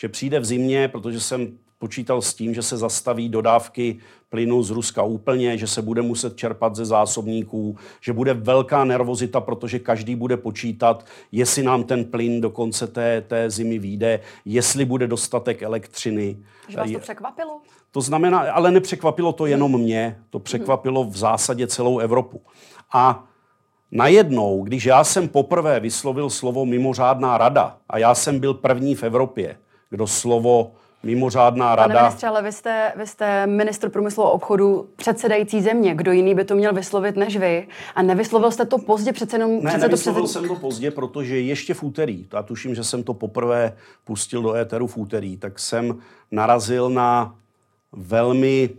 Že 0.00 0.08
přijde 0.08 0.40
v 0.40 0.44
zimě, 0.44 0.88
protože 0.88 1.20
jsem 1.20 1.58
počítal 1.78 2.22
s 2.22 2.34
tím, 2.34 2.54
že 2.54 2.62
se 2.62 2.76
zastaví 2.76 3.28
dodávky 3.28 3.98
plynu 4.28 4.62
z 4.62 4.70
Ruska 4.70 5.02
úplně, 5.02 5.58
že 5.58 5.66
se 5.66 5.82
bude 5.82 6.02
muset 6.02 6.36
čerpat 6.36 6.76
ze 6.76 6.84
zásobníků, 6.84 7.76
že 8.00 8.12
bude 8.12 8.34
velká 8.34 8.84
nervozita, 8.84 9.40
protože 9.40 9.78
každý 9.78 10.14
bude 10.14 10.36
počítat, 10.36 11.06
jestli 11.32 11.62
nám 11.62 11.84
ten 11.84 12.04
plyn 12.04 12.40
do 12.40 12.50
konce 12.50 12.86
té, 12.86 13.20
té 13.20 13.50
zimy 13.50 13.78
vyjde, 13.78 14.20
jestli 14.44 14.84
bude 14.84 15.06
dostatek 15.06 15.62
elektřiny. 15.62 16.36
Že 16.68 16.76
vás 16.76 16.90
to 16.90 16.98
překvapilo? 16.98 17.60
To 17.92 18.00
znamená, 18.00 18.38
ale 18.38 18.70
nepřekvapilo 18.70 19.32
to 19.32 19.46
jenom 19.46 19.78
mě, 19.80 20.18
to 20.30 20.38
překvapilo 20.38 21.04
v 21.04 21.16
zásadě 21.16 21.66
celou 21.66 21.98
Evropu. 21.98 22.40
A 22.92 23.24
najednou, 23.92 24.62
když 24.62 24.84
já 24.84 25.04
jsem 25.04 25.28
poprvé 25.28 25.80
vyslovil 25.80 26.30
slovo 26.30 26.64
mimořádná 26.64 27.38
rada, 27.38 27.76
a 27.88 27.98
já 27.98 28.14
jsem 28.14 28.40
byl 28.40 28.54
první 28.54 28.94
v 28.94 29.02
Evropě, 29.02 29.56
kdo 29.90 30.06
slovo 30.06 30.72
mimořádná 31.02 31.76
rada. 31.76 31.94
Pane 31.94 32.02
ministře, 32.02 32.26
ale 32.26 32.42
vy 32.42 32.52
jste, 32.52 32.92
vy 32.96 33.06
jste 33.06 33.46
ministr 33.46 33.88
průmyslu 33.88 34.24
a 34.24 34.30
obchodu 34.30 34.88
předsedající 34.96 35.62
země. 35.62 35.94
Kdo 35.94 36.12
jiný 36.12 36.34
by 36.34 36.44
to 36.44 36.54
měl 36.54 36.74
vyslovit 36.74 37.16
než 37.16 37.36
vy? 37.36 37.68
A 37.94 38.02
nevyslovil 38.02 38.50
jste 38.50 38.66
to 38.66 38.78
pozdě 38.78 39.12
přece 39.12 39.36
jenom... 39.36 39.62
Ne, 39.62 39.70
přece 39.70 39.78
nevyslovil 39.78 40.22
to 40.22 40.26
přece... 40.26 40.38
jsem 40.38 40.48
to 40.48 40.54
pozdě, 40.54 40.90
protože 40.90 41.40
ještě 41.40 41.74
v 41.74 41.82
úterý, 41.82 42.26
já 42.32 42.42
tuším, 42.42 42.74
že 42.74 42.84
jsem 42.84 43.02
to 43.02 43.14
poprvé 43.14 43.76
pustil 44.04 44.42
do 44.42 44.54
éteru 44.54 44.86
v 44.86 44.96
úterý, 44.96 45.36
tak 45.36 45.58
jsem 45.58 45.98
narazil 46.30 46.90
na 46.90 47.34
velmi, 47.92 48.70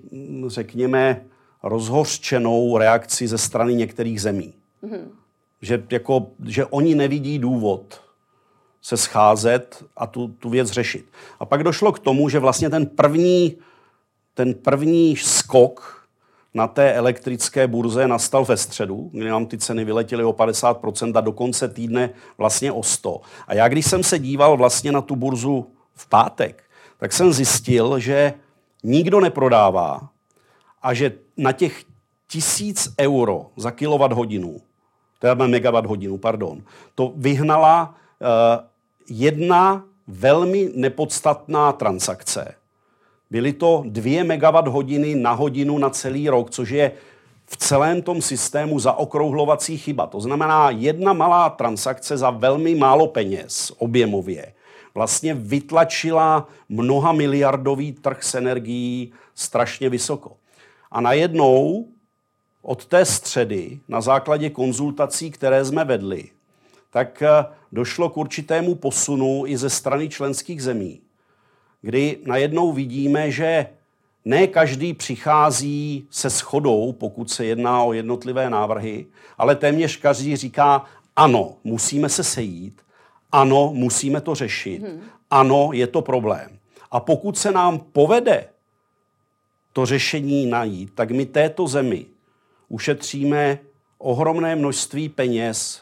řekněme, 0.48 1.26
rozhořčenou 1.64 2.78
reakci 2.78 3.28
ze 3.28 3.38
strany 3.38 3.76
některých 3.76 4.22
zemí. 4.22 4.54
Mm-hmm. 4.84 5.08
Že, 5.62 5.84
jako, 5.92 6.28
že 6.46 6.66
oni 6.66 6.96
nevidí 6.96 7.40
důvod 7.40 8.02
se 8.82 8.98
scházet 8.98 9.86
a 9.98 10.08
tu, 10.08 10.28
tu 10.28 10.50
věc 10.50 10.72
řešit. 10.72 11.06
A 11.40 11.46
pak 11.46 11.64
došlo 11.64 11.92
k 11.92 12.00
tomu, 12.00 12.30
že 12.30 12.40
vlastně 12.40 12.70
ten 12.70 12.86
první, 12.86 13.58
ten 14.34 14.54
první 14.54 15.16
skok 15.16 16.08
na 16.54 16.68
té 16.68 16.94
elektrické 16.94 17.68
burze 17.68 18.08
nastal 18.08 18.46
ve 18.46 18.58
středu, 18.58 19.10
kdy 19.14 19.30
nám 19.30 19.46
ty 19.46 19.58
ceny 19.58 19.86
vyletěly 19.86 20.24
o 20.24 20.32
50% 20.32 21.18
a 21.18 21.22
do 21.22 21.32
konce 21.32 21.68
týdne 21.68 22.10
vlastně 22.38 22.72
o 22.72 22.84
100. 22.84 23.22
A 23.48 23.54
já 23.54 23.68
když 23.68 23.86
jsem 23.86 24.04
se 24.04 24.20
díval 24.20 24.58
vlastně 24.58 24.92
na 24.92 25.02
tu 25.02 25.16
burzu 25.16 25.68
v 25.94 26.10
pátek, 26.10 26.64
tak 26.98 27.14
jsem 27.14 27.34
zjistil, 27.34 28.00
že 28.00 28.34
nikdo 28.84 29.20
neprodává 29.20 30.10
a 30.82 30.94
že 30.94 31.12
na 31.38 31.52
těch 31.52 31.84
tisíc 32.28 32.94
euro 33.00 33.46
za 33.58 33.72
kilowatt 33.72 34.14
hodinu, 34.14 34.62
teda 35.20 35.48
megawatt 35.48 35.86
hodinu, 35.86 36.18
pardon, 36.18 36.62
to 36.96 37.14
vyhnala 37.16 37.96
uh, 38.22 38.66
jedna 39.10 39.84
velmi 40.08 40.70
nepodstatná 40.76 41.72
transakce. 41.72 42.56
Byly 43.30 43.54
to 43.54 43.84
2 43.86 44.24
megawatt 44.24 44.68
hodiny 44.68 45.16
na 45.16 45.32
hodinu 45.32 45.78
na 45.78 45.90
celý 45.90 46.30
rok, 46.30 46.50
což 46.50 46.70
je 46.70 46.92
v 47.46 47.58
celém 47.58 48.02
tom 48.02 48.22
systému 48.22 48.80
zaokrouhlovací 48.80 49.78
chyba. 49.78 50.08
To 50.08 50.22
znamená 50.22 50.70
jedna 50.70 51.14
malá 51.14 51.50
transakce 51.50 52.18
za 52.18 52.30
velmi 52.30 52.76
málo 52.76 53.08
peněz 53.08 53.72
objemově 53.78 54.54
vlastně 54.96 55.34
vytlačila 55.34 56.48
mnoha 56.70 57.12
miliardový 57.12 57.92
trh 57.92 58.24
s 58.24 58.36
energií 58.36 59.14
strašně 59.36 59.90
vysoko. 59.90 60.32
A 60.92 61.02
najednou 61.02 61.88
od 62.62 62.86
té 62.86 63.06
středy, 63.06 63.80
na 63.88 64.02
základě 64.02 64.50
konzultací, 64.50 65.32
které 65.32 65.66
jsme 65.66 65.86
vedli, 65.86 66.30
tak 66.92 67.22
eh, 67.22 67.46
došlo 67.72 68.10
k 68.10 68.18
určitému 68.18 68.76
posunu 68.76 69.44
i 69.48 69.58
ze 69.58 69.70
strany 69.70 70.10
členských 70.10 70.64
zemí, 70.64 71.02
kdy 71.82 72.18
najednou 72.26 72.72
vidíme, 72.72 73.32
že 73.32 73.66
ne 74.26 74.48
každý 74.48 74.94
přichází 74.94 76.08
se 76.12 76.30
schodou, 76.30 76.94
pokud 76.94 77.32
se 77.32 77.46
jedná 77.46 77.84
o 77.84 77.94
jednotlivé 77.94 78.50
návrhy, 78.50 79.06
ale 79.38 79.56
téměř 79.56 79.98
každý 79.98 80.36
říká, 80.36 80.86
ano, 81.16 81.56
musíme 81.64 82.10
se 82.10 82.24
sejít, 82.24 82.82
ano, 83.32 83.72
musíme 83.74 84.22
to 84.22 84.36
řešit, 84.36 84.82
hmm. 84.82 85.02
ano, 85.32 85.70
je 85.74 85.88
to 85.88 86.02
problém. 86.02 86.60
A 86.92 87.00
pokud 87.00 87.38
se 87.38 87.52
nám 87.52 87.80
povede 87.80 88.48
to 89.74 89.86
řešení 89.86 90.46
najít, 90.46 90.92
tak 90.96 91.12
my 91.12 91.26
této 91.26 91.68
zemi 91.68 92.06
ušetříme 92.70 93.60
ohromné 93.98 94.56
množství 94.56 95.10
peněz 95.10 95.82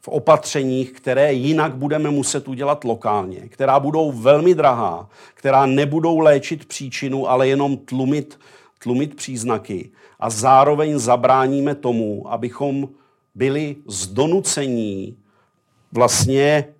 v 0.00 0.08
opatřeních, 0.08 0.92
které 0.92 1.32
jinak 1.32 1.74
budeme 1.74 2.10
muset 2.10 2.48
udělat 2.48 2.84
lokálně, 2.84 3.40
která 3.48 3.80
budou 3.80 4.12
velmi 4.12 4.54
drahá, 4.54 5.08
která 5.34 5.66
nebudou 5.66 6.18
léčit 6.18 6.64
příčinu, 6.64 7.30
ale 7.30 7.48
jenom 7.48 7.76
tlumit, 7.76 8.40
tlumit 8.78 9.16
příznaky. 9.16 9.90
A 10.20 10.30
zároveň 10.30 10.98
zabráníme 10.98 11.74
tomu, 11.74 12.32
abychom 12.32 12.88
byli 13.34 13.76
zdonucení 13.86 15.16
vlastně, 15.92 16.73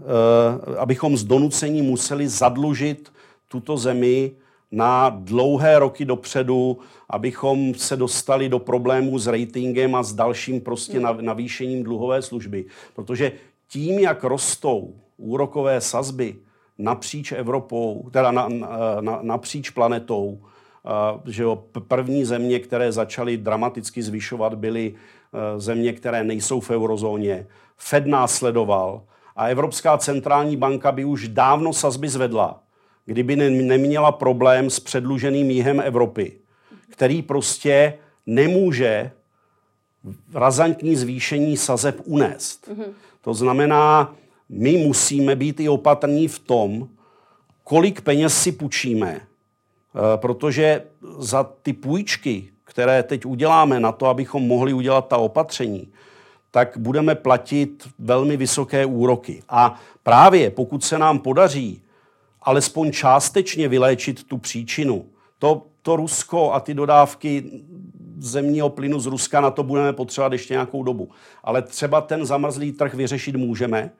eh, 0.00 0.76
abychom 0.76 1.16
zdonucení 1.16 1.82
museli 1.82 2.28
zadlužit 2.28 3.12
tuto 3.48 3.76
zemi 3.76 4.32
na 4.70 5.08
dlouhé 5.08 5.78
roky 5.78 6.04
dopředu, 6.04 6.78
abychom 7.10 7.74
se 7.74 7.96
dostali 7.96 8.48
do 8.48 8.58
problémů 8.58 9.18
s 9.18 9.26
ratingem 9.26 9.94
a 9.94 10.02
s 10.02 10.12
dalším 10.12 10.60
prostě 10.60 11.00
navýšením 11.00 11.82
dluhové 11.82 12.22
služby. 12.22 12.64
Protože 12.94 13.32
tím, 13.68 13.98
jak 13.98 14.24
rostou 14.24 14.94
úrokové 15.16 15.80
sazby 15.80 16.36
napříč 16.78 17.32
Evropou, 17.32 18.08
teda 18.10 18.30
na, 18.30 18.48
na, 19.00 19.18
napříč 19.22 19.70
planetou, 19.70 20.40
že 21.26 21.42
jo, 21.42 21.64
první 21.88 22.24
země, 22.24 22.58
které 22.58 22.92
začaly 22.92 23.36
dramaticky 23.36 24.02
zvyšovat, 24.02 24.54
byly 24.54 24.94
země, 25.56 25.92
které 25.92 26.24
nejsou 26.24 26.60
v 26.60 26.70
eurozóně. 26.70 27.46
Fed 27.76 28.06
následoval 28.06 29.02
a 29.38 29.46
Evropská 29.46 29.98
centrální 29.98 30.56
banka 30.56 30.92
by 30.92 31.04
už 31.04 31.28
dávno 31.28 31.72
sazby 31.72 32.08
zvedla 32.08 32.60
kdyby 33.08 33.36
neměla 33.36 34.12
problém 34.12 34.70
s 34.70 34.80
předluženým 34.80 35.50
jihem 35.50 35.80
Evropy, 35.80 36.32
který 36.90 37.22
prostě 37.22 37.98
nemůže 38.26 39.10
razantní 40.34 40.96
zvýšení 40.96 41.56
sazeb 41.56 42.00
unést. 42.04 42.68
Mm-hmm. 42.68 42.92
To 43.20 43.34
znamená, 43.34 44.14
my 44.48 44.76
musíme 44.76 45.36
být 45.36 45.60
i 45.60 45.68
opatrní 45.68 46.28
v 46.28 46.38
tom, 46.38 46.88
kolik 47.64 48.00
peněz 48.00 48.42
si 48.42 48.52
půjčíme, 48.52 49.20
eh, 49.20 50.16
protože 50.16 50.82
za 51.18 51.44
ty 51.62 51.72
půjčky, 51.72 52.48
které 52.64 53.02
teď 53.02 53.26
uděláme 53.26 53.80
na 53.80 53.92
to, 53.92 54.06
abychom 54.06 54.42
mohli 54.42 54.72
udělat 54.72 55.08
ta 55.08 55.16
opatření, 55.16 55.88
tak 56.50 56.78
budeme 56.78 57.14
platit 57.14 57.88
velmi 57.98 58.36
vysoké 58.36 58.86
úroky. 58.86 59.42
A 59.48 59.80
právě 60.02 60.50
pokud 60.50 60.84
se 60.84 60.98
nám 60.98 61.18
podaří 61.18 61.82
alespoň 62.42 62.92
částečně 62.92 63.68
vyléčit 63.68 64.24
tu 64.24 64.38
příčinu. 64.38 65.04
To, 65.38 65.62
to 65.82 65.96
Rusko 65.96 66.52
a 66.52 66.60
ty 66.60 66.74
dodávky 66.74 67.44
zemního 68.18 68.70
plynu 68.70 69.00
z 69.00 69.06
Ruska, 69.06 69.40
na 69.40 69.50
to 69.50 69.62
budeme 69.62 69.92
potřebovat 69.92 70.32
ještě 70.32 70.54
nějakou 70.54 70.82
dobu. 70.82 71.08
Ale 71.44 71.62
třeba 71.62 72.00
ten 72.00 72.26
zamrzlý 72.26 72.72
trh 72.72 72.94
vyřešit 72.94 73.36
můžeme 73.36 73.90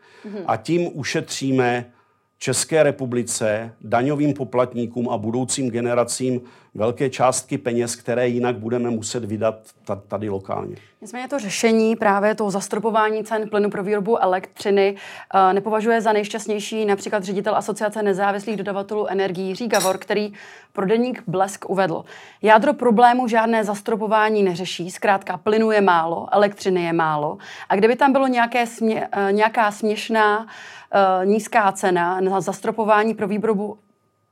a 0.46 0.56
tím 0.56 0.90
ušetříme 0.92 1.92
České 2.38 2.82
republice, 2.82 3.74
daňovým 3.80 4.34
poplatníkům 4.34 5.08
a 5.08 5.18
budoucím 5.18 5.70
generacím 5.70 6.40
velké 6.78 7.10
částky 7.10 7.58
peněz, 7.58 7.96
které 7.96 8.28
jinak 8.28 8.56
budeme 8.56 8.90
muset 8.90 9.24
vydat 9.24 9.54
tady 10.08 10.28
lokálně. 10.28 10.76
Nicméně 11.00 11.28
to 11.28 11.38
řešení 11.38 11.96
právě 11.96 12.34
toho 12.34 12.50
zastropování 12.50 13.24
cen 13.24 13.48
plynu 13.48 13.70
pro 13.70 13.82
výrobu 13.82 14.22
elektřiny 14.22 14.96
eh, 15.34 15.52
nepovažuje 15.52 16.00
za 16.00 16.12
nejšťastnější 16.12 16.84
například 16.84 17.24
ředitel 17.24 17.56
Asociace 17.56 18.02
nezávislých 18.02 18.56
dodavatelů 18.56 19.06
energií 19.06 19.48
Jiří 19.48 19.68
Gavor, 19.68 19.98
který 19.98 20.32
pro 20.72 20.86
deník 20.86 21.22
Blesk 21.26 21.70
uvedl. 21.70 22.04
Jádro 22.42 22.74
problému 22.74 23.28
žádné 23.28 23.64
zastropování 23.64 24.42
neřeší, 24.42 24.90
zkrátka 24.90 25.36
plynu 25.36 25.70
je 25.70 25.80
málo, 25.80 26.26
elektřiny 26.32 26.84
je 26.84 26.92
málo 26.92 27.38
a 27.68 27.76
kdyby 27.76 27.96
tam 27.96 28.12
bylo 28.12 28.26
nějaké 28.26 28.66
smě, 28.66 29.08
eh, 29.12 29.32
nějaká 29.32 29.70
směšná 29.70 30.38
uh, 30.40 31.26
nízká 31.26 31.72
cena 31.72 32.20
na 32.20 32.40
zastropování 32.40 33.14
pro 33.14 33.28
výrobu 33.28 33.78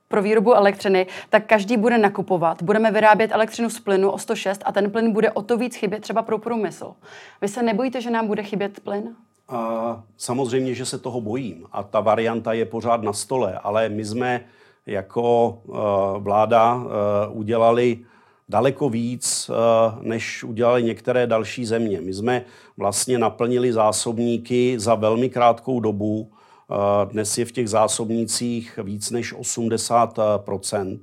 pro 0.09 0.23
výrobu 0.23 0.55
elektřiny, 0.55 1.07
tak 1.31 1.47
každý 1.47 1.77
bude 1.77 1.99
nakupovat. 1.99 2.63
Budeme 2.63 2.91
vyrábět 2.91 3.33
elektřinu 3.33 3.71
z 3.71 3.81
plynu 3.81 4.11
o 4.11 4.19
106 4.19 4.63
a 4.65 4.73
ten 4.73 4.91
plyn 4.91 5.13
bude 5.13 5.31
o 5.31 5.43
to 5.43 5.57
víc 5.57 5.77
chybět 5.77 6.01
třeba 6.01 6.23
pro 6.23 6.39
průmysl. 6.39 6.95
Vy 7.43 7.49
se 7.49 7.63
nebojíte, 7.63 8.01
že 8.01 8.11
nám 8.11 8.27
bude 8.27 8.43
chybět 8.43 8.81
plyn? 8.81 9.15
A 9.49 10.03
samozřejmě, 10.17 10.75
že 10.75 10.85
se 10.85 10.99
toho 10.99 11.21
bojím 11.21 11.67
a 11.73 11.83
ta 11.83 12.01
varianta 12.01 12.53
je 12.53 12.65
pořád 12.65 13.03
na 13.03 13.13
stole, 13.13 13.59
ale 13.63 13.89
my 13.89 14.05
jsme 14.05 14.45
jako 14.87 15.49
uh, 15.65 15.77
vláda 16.19 16.75
uh, 16.75 16.83
udělali 17.31 17.99
daleko 18.49 18.89
víc, 18.89 19.51
uh, 19.51 20.03
než 20.03 20.45
udělali 20.45 20.83
některé 20.83 21.27
další 21.27 21.67
země. 21.67 22.01
My 22.01 22.15
jsme 22.15 22.45
vlastně 22.77 23.19
naplnili 23.19 23.73
zásobníky 23.73 24.75
za 24.79 24.95
velmi 24.95 25.31
krátkou 25.31 25.81
dobu 25.81 26.31
dnes 27.11 27.39
je 27.39 27.45
v 27.45 27.53
těch 27.53 27.69
zásobnících 27.69 28.79
víc 28.83 29.11
než 29.11 29.35
80% 29.35 30.99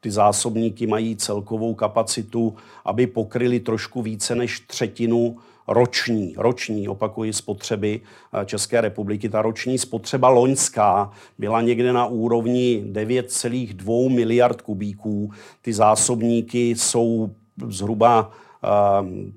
Ty 0.00 0.10
zásobníky 0.10 0.86
mají 0.86 1.16
celkovou 1.16 1.74
kapacitu, 1.74 2.54
aby 2.84 3.06
pokryli 3.06 3.60
trošku 3.60 4.02
více 4.02 4.34
než 4.34 4.60
třetinu 4.60 5.36
roční, 5.68 6.34
roční, 6.36 6.88
opakuji, 6.88 7.32
spotřeby 7.32 8.00
České 8.44 8.80
republiky. 8.80 9.28
Ta 9.28 9.42
roční 9.42 9.78
spotřeba 9.78 10.28
loňská 10.28 11.10
byla 11.38 11.60
někde 11.60 11.92
na 11.92 12.06
úrovni 12.06 12.84
9,2 12.92 14.14
miliard 14.14 14.62
kubíků. 14.62 15.30
Ty 15.62 15.72
zásobníky 15.72 16.70
jsou 16.70 17.30
zhruba 17.68 18.30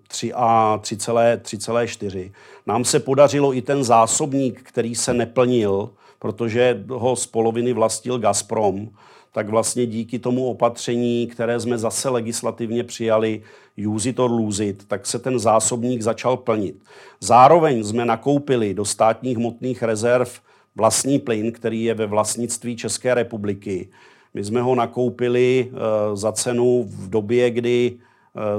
3 0.08 0.34
a 0.34 0.80
3,4. 0.82 2.32
Nám 2.68 2.86
se 2.86 3.00
podařilo 3.00 3.54
i 3.54 3.62
ten 3.62 3.84
zásobník, 3.84 4.62
který 4.64 4.96
se 4.96 5.14
neplnil, 5.14 5.90
protože 6.20 6.84
ho 6.90 7.16
z 7.16 7.28
poloviny 7.28 7.74
vlastnil 7.74 8.20
Gazprom, 8.20 8.90
tak 9.32 9.50
vlastně 9.50 9.86
díky 9.86 10.20
tomu 10.20 10.46
opatření, 10.46 11.28
které 11.28 11.60
jsme 11.60 11.78
zase 11.78 12.10
legislativně 12.10 12.84
přijali, 12.84 13.42
use 13.88 14.10
it 14.10 14.20
or 14.20 14.32
lose 14.32 14.66
it, 14.66 14.88
tak 14.88 15.06
se 15.06 15.20
ten 15.20 15.40
zásobník 15.40 16.02
začal 16.02 16.38
plnit. 16.38 16.76
Zároveň 17.20 17.84
jsme 17.84 18.06
nakoupili 18.06 18.74
do 18.74 18.86
státních 18.86 19.38
hmotných 19.38 19.84
rezerv 19.84 20.30
vlastní 20.76 21.20
plyn, 21.20 21.52
který 21.52 21.84
je 21.84 21.94
ve 21.94 22.06
vlastnictví 22.06 22.76
České 22.76 23.14
republiky. 23.14 23.90
My 24.34 24.44
jsme 24.44 24.62
ho 24.62 24.76
nakoupili 24.76 25.72
uh, 25.72 25.78
za 26.16 26.32
cenu 26.32 26.86
v 26.90 27.10
době, 27.10 27.52
kdy 27.52 27.98
Eh, 28.00 28.07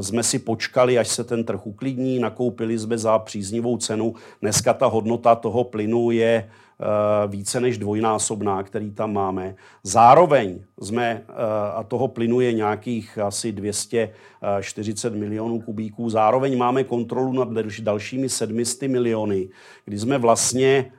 jsme 0.01 0.23
si 0.23 0.39
počkali, 0.39 0.99
až 0.99 1.09
se 1.09 1.25
ten 1.25 1.45
trh 1.45 1.67
uklidní, 1.67 2.19
nakoupili 2.19 2.79
jsme 2.79 2.99
za 2.99 3.19
příznivou 3.19 3.77
cenu. 3.77 4.15
Dneska 4.43 4.75
ta 4.75 4.87
hodnota 4.87 5.35
toho 5.35 5.65
plynu 5.65 6.11
je 6.11 6.51
eh, 6.81 7.29
více 7.29 7.61
než 7.61 7.79
dvojnásobná, 7.79 8.63
který 8.63 8.91
tam 8.91 9.13
máme. 9.13 9.55
Zároveň 9.83 10.61
jsme, 10.83 11.23
eh, 11.29 11.33
a 11.75 11.83
toho 11.83 12.09
plynu 12.09 12.41
je 12.41 12.53
nějakých 12.53 13.19
asi 13.19 13.53
240 13.53 15.15
milionů 15.15 15.61
kubíků, 15.61 16.11
zároveň 16.11 16.59
máme 16.59 16.85
kontrolu 16.85 17.33
nad 17.33 17.49
dalšími 17.81 18.29
700 18.29 18.89
miliony, 18.89 19.49
kdy 19.85 19.99
jsme 19.99 20.19
vlastně 20.19 20.93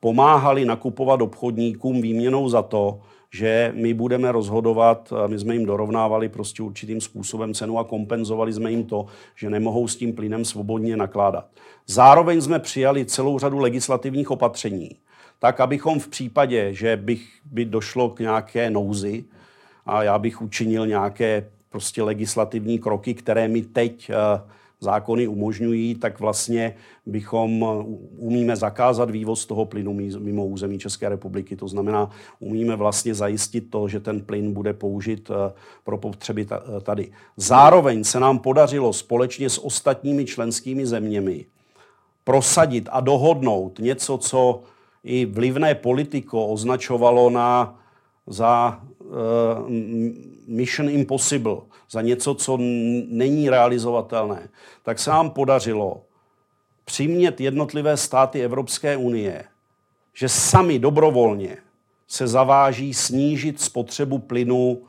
pomáhali 0.00 0.64
nakupovat 0.64 1.20
obchodníkům 1.20 2.02
výměnou 2.02 2.48
za 2.48 2.62
to, 2.62 3.00
že 3.34 3.72
my 3.74 3.94
budeme 3.94 4.32
rozhodovat, 4.32 5.12
my 5.26 5.38
jsme 5.38 5.54
jim 5.54 5.66
dorovnávali 5.66 6.28
prostě 6.28 6.62
určitým 6.62 7.00
způsobem 7.00 7.54
cenu 7.54 7.78
a 7.78 7.84
kompenzovali 7.84 8.52
jsme 8.52 8.70
jim 8.70 8.84
to, 8.84 9.06
že 9.36 9.50
nemohou 9.50 9.88
s 9.88 9.96
tím 9.96 10.12
plynem 10.12 10.44
svobodně 10.44 10.96
nakládat. 10.96 11.46
Zároveň 11.86 12.40
jsme 12.40 12.58
přijali 12.58 13.04
celou 13.04 13.38
řadu 13.38 13.58
legislativních 13.58 14.30
opatření, 14.30 14.90
tak 15.38 15.60
abychom 15.60 16.00
v 16.00 16.08
případě, 16.08 16.74
že 16.74 16.96
bych, 16.96 17.28
by 17.44 17.64
došlo 17.64 18.10
k 18.10 18.20
nějaké 18.20 18.70
nouzi 18.70 19.24
a 19.86 20.02
já 20.02 20.18
bych 20.18 20.42
učinil 20.42 20.86
nějaké 20.86 21.50
prostě 21.68 22.02
legislativní 22.02 22.78
kroky, 22.78 23.14
které 23.14 23.48
mi 23.48 23.62
teď 23.62 24.10
uh, 24.10 24.50
zákony 24.80 25.28
umožňují, 25.28 25.94
tak 25.94 26.20
vlastně 26.20 26.74
bychom 27.06 27.62
umíme 28.16 28.56
zakázat 28.56 29.10
vývoz 29.10 29.46
toho 29.46 29.64
plynu 29.64 29.92
mimo 30.18 30.46
území 30.46 30.78
České 30.78 31.08
republiky. 31.08 31.56
To 31.56 31.68
znamená, 31.68 32.10
umíme 32.40 32.76
vlastně 32.76 33.14
zajistit 33.14 33.70
to, 33.70 33.88
že 33.88 34.00
ten 34.00 34.20
plyn 34.20 34.52
bude 34.52 34.72
použit 34.72 35.30
eh, 35.30 35.52
pro 35.84 35.98
potřeby 35.98 36.46
tady. 36.82 37.10
Zároveň 37.36 38.04
se 38.04 38.20
nám 38.20 38.38
podařilo 38.38 38.92
společně 38.92 39.50
s 39.50 39.64
ostatními 39.64 40.24
členskými 40.24 40.86
zeměmi 40.86 41.46
prosadit 42.24 42.88
a 42.92 43.00
dohodnout 43.00 43.78
něco, 43.78 44.18
co 44.18 44.62
i 45.04 45.24
vlivné 45.24 45.74
politiko 45.74 46.46
označovalo 46.46 47.30
na, 47.30 47.78
za 48.26 48.80
uh, 48.97 48.97
mission 50.46 50.88
impossible, 50.88 51.56
za 51.90 52.02
něco, 52.02 52.34
co 52.34 52.56
není 53.08 53.50
realizovatelné, 53.50 54.48
tak 54.82 54.98
se 54.98 55.10
nám 55.10 55.30
podařilo 55.30 56.02
přimět 56.84 57.40
jednotlivé 57.40 57.96
státy 57.96 58.42
Evropské 58.44 58.96
unie, 58.96 59.44
že 60.14 60.28
sami 60.28 60.78
dobrovolně 60.78 61.56
se 62.08 62.26
zaváží 62.26 62.94
snížit 62.94 63.60
spotřebu 63.60 64.18
plynu 64.18 64.82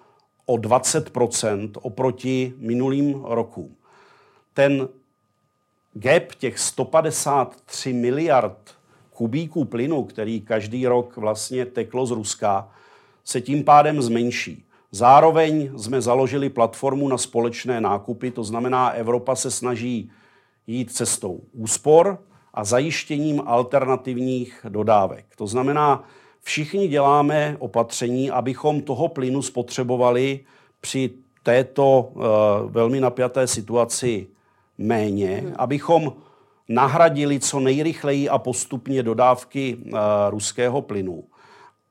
o 0.45 0.55
20% 0.55 1.71
oproti 1.81 2.53
minulým 2.57 3.23
rokům. 3.23 3.75
Ten 4.53 4.87
gap 5.93 6.35
těch 6.37 6.59
153 6.59 7.93
miliard 7.93 8.75
kubíků 9.13 9.65
plynu, 9.65 10.03
který 10.03 10.41
každý 10.41 10.87
rok 10.87 11.17
vlastně 11.17 11.65
teklo 11.65 12.05
z 12.05 12.11
Ruska, 12.11 12.71
se 13.29 13.41
tím 13.41 13.63
pádem 13.63 14.01
zmenší. 14.01 14.65
Zároveň 14.91 15.71
jsme 15.77 16.01
založili 16.01 16.49
platformu 16.49 17.07
na 17.07 17.17
společné 17.17 17.81
nákupy, 17.81 18.31
to 18.31 18.43
znamená, 18.43 18.89
Evropa 18.89 19.35
se 19.35 19.51
snaží 19.51 20.11
jít 20.67 20.91
cestou 20.91 21.41
úspor 21.53 22.17
a 22.53 22.63
zajištěním 22.63 23.41
alternativních 23.45 24.65
dodávek. 24.69 25.25
To 25.37 25.47
znamená, 25.47 26.03
všichni 26.41 26.87
děláme 26.87 27.55
opatření, 27.59 28.31
abychom 28.31 28.81
toho 28.81 29.07
plynu 29.07 29.41
spotřebovali 29.41 30.39
při 30.81 31.09
této 31.43 32.11
uh, 32.13 32.23
velmi 32.71 32.99
napjaté 32.99 33.47
situaci 33.47 34.27
méně, 34.77 35.35
hmm. 35.35 35.53
abychom 35.57 36.13
nahradili 36.69 37.39
co 37.39 37.59
nejrychleji 37.59 38.29
a 38.29 38.37
postupně 38.37 39.03
dodávky 39.03 39.75
uh, 39.75 39.99
ruského 40.29 40.81
plynu. 40.81 41.23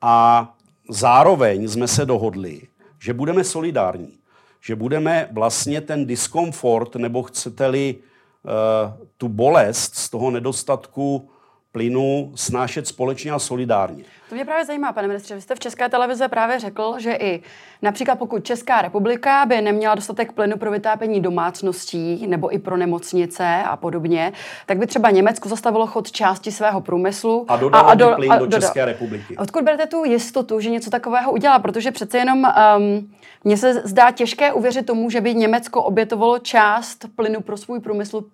A 0.00 0.54
zároveň 0.88 1.68
jsme 1.68 1.88
se 1.88 2.06
dohodli, 2.06 2.62
že 2.98 3.14
budeme 3.14 3.44
solidární, 3.44 4.18
že 4.60 4.76
budeme 4.76 5.28
vlastně 5.32 5.80
ten 5.80 6.06
diskomfort, 6.06 6.96
nebo 6.96 7.22
chcete-li 7.22 7.94
uh, 7.94 9.06
tu 9.16 9.28
bolest 9.28 9.94
z 9.94 10.10
toho 10.10 10.30
nedostatku 10.30 11.30
plynu 11.72 12.32
snášet 12.34 12.86
společně 12.86 13.30
a 13.32 13.38
solidárně. 13.38 14.04
To 14.28 14.34
mě 14.34 14.44
právě 14.44 14.64
zajímá, 14.64 14.92
pane 14.92 15.08
ministře. 15.08 15.34
Vy 15.34 15.40
jste 15.40 15.54
v 15.54 15.58
České 15.58 15.88
televize 15.88 16.28
právě 16.28 16.58
řekl, 16.58 16.94
že 16.98 17.12
i 17.12 17.42
například 17.82 18.18
pokud 18.18 18.44
Česká 18.44 18.82
republika 18.82 19.46
by 19.46 19.60
neměla 19.60 19.94
dostatek 19.94 20.32
plynu 20.32 20.56
pro 20.56 20.70
vytápění 20.70 21.20
domácností 21.20 22.26
nebo 22.26 22.54
i 22.54 22.58
pro 22.58 22.76
nemocnice 22.76 23.62
a 23.64 23.76
podobně, 23.76 24.32
tak 24.66 24.78
by 24.78 24.86
třeba 24.86 25.10
Německo 25.10 25.48
zastavilo 25.48 25.86
chod 25.86 26.12
části 26.12 26.52
svého 26.52 26.80
průmyslu. 26.80 27.44
A 27.48 27.56
dodalo 27.56 27.86
a, 27.86 27.90
a 27.90 27.94
do, 27.94 28.12
plyn 28.16 28.32
a, 28.32 28.38
do 28.38 28.46
České 28.46 28.84
republiky. 28.84 29.36
Odkud 29.36 29.64
berete 29.64 29.86
tu 29.86 30.04
jistotu, 30.04 30.60
že 30.60 30.70
něco 30.70 30.90
takového 30.90 31.32
udělá? 31.32 31.58
Protože 31.58 31.90
přece 31.90 32.18
jenom 32.18 32.52
um, 32.78 33.14
mně 33.44 33.56
se 33.56 33.74
zdá 33.74 34.10
těžké 34.10 34.52
uvěřit 34.52 34.86
tomu, 34.86 35.10
že 35.10 35.20
by 35.20 35.34
Německo 35.34 35.82
obětovalo 35.82 36.38
část 36.38 37.06
plynu 37.16 37.40
pro 37.40 37.56
svůj 37.56 37.80
průmysl 37.80 38.24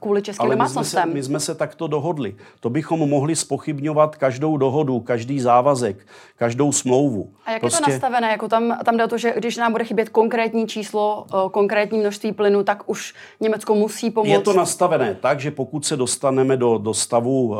kvůli 0.00 0.22
českým 0.22 0.46
Ale 0.46 0.48
my 0.48 0.54
jsme, 0.54 0.58
domácnostem. 0.58 1.08
se, 1.08 1.14
my 1.14 1.22
jsme 1.22 1.40
se 1.40 1.54
takto 1.54 1.86
dohodli. 1.86 2.34
To 2.60 2.70
bychom 2.70 3.08
mohli 3.08 3.36
spochybňovat 3.36 4.16
každou 4.16 4.56
dohodu, 4.56 5.00
každý 5.00 5.40
závazek, 5.40 6.06
každou 6.36 6.72
smlouvu. 6.72 7.32
A 7.44 7.52
jak 7.52 7.60
prostě... 7.60 7.82
je 7.82 7.84
to 7.86 7.90
nastavené? 7.90 8.30
Jako 8.30 8.48
tam, 8.48 8.78
tam 8.84 8.96
jde 8.96 9.04
o 9.04 9.08
to, 9.08 9.18
že 9.18 9.34
když 9.36 9.56
nám 9.56 9.72
bude 9.72 9.84
chybět 9.84 10.08
konkrétní 10.08 10.66
číslo, 10.66 11.26
konkrétní 11.50 11.98
množství 11.98 12.32
plynu, 12.32 12.64
tak 12.64 12.82
už 12.86 13.14
Německo 13.40 13.74
musí 13.74 14.10
pomoct. 14.10 14.28
Je 14.28 14.40
to 14.40 14.52
nastavené 14.52 15.14
tak, 15.14 15.40
že 15.40 15.50
pokud 15.50 15.86
se 15.86 15.96
dostaneme 15.96 16.56
do, 16.56 16.78
do 16.78 16.94
stavu 16.94 17.48
uh, 17.48 17.56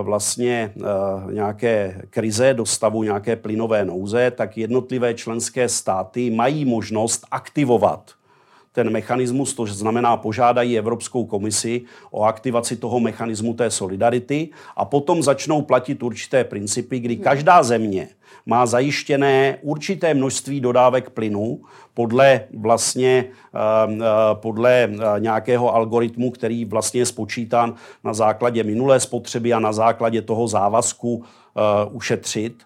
vlastně 0.00 0.72
uh, 0.76 1.32
nějaké 1.32 2.02
krize, 2.10 2.54
do 2.54 2.66
stavu 2.66 3.02
nějaké 3.02 3.36
plynové 3.36 3.84
nouze, 3.84 4.30
tak 4.30 4.58
jednotlivé 4.58 5.14
členské 5.14 5.68
státy 5.68 6.30
mají 6.30 6.64
možnost 6.64 7.26
aktivovat 7.30 8.10
ten 8.76 8.90
mechanismus, 8.90 9.54
to 9.54 9.66
znamená 9.66 10.16
požádají 10.16 10.78
Evropskou 10.78 11.24
komisi 11.24 11.82
o 12.10 12.22
aktivaci 12.22 12.76
toho 12.76 13.00
mechanismu 13.00 13.54
té 13.54 13.70
solidarity 13.70 14.48
a 14.76 14.84
potom 14.84 15.22
začnou 15.22 15.62
platit 15.62 16.02
určité 16.02 16.44
principy, 16.44 16.98
kdy 17.00 17.16
každá 17.16 17.62
země 17.62 18.08
má 18.46 18.66
zajištěné 18.66 19.58
určité 19.62 20.14
množství 20.14 20.60
dodávek 20.60 21.10
plynu 21.10 21.60
podle 21.94 22.44
vlastně 22.56 23.24
uh, 23.24 23.94
podle 24.34 24.92
nějakého 25.18 25.74
algoritmu, 25.74 26.30
který 26.30 26.64
vlastně 26.64 27.00
je 27.00 27.06
spočítán 27.06 27.74
na 28.04 28.14
základě 28.14 28.64
minulé 28.64 29.00
spotřeby 29.00 29.52
a 29.52 29.60
na 29.60 29.72
základě 29.72 30.22
toho 30.22 30.48
závazku 30.48 31.24
ušetřit. 31.90 32.62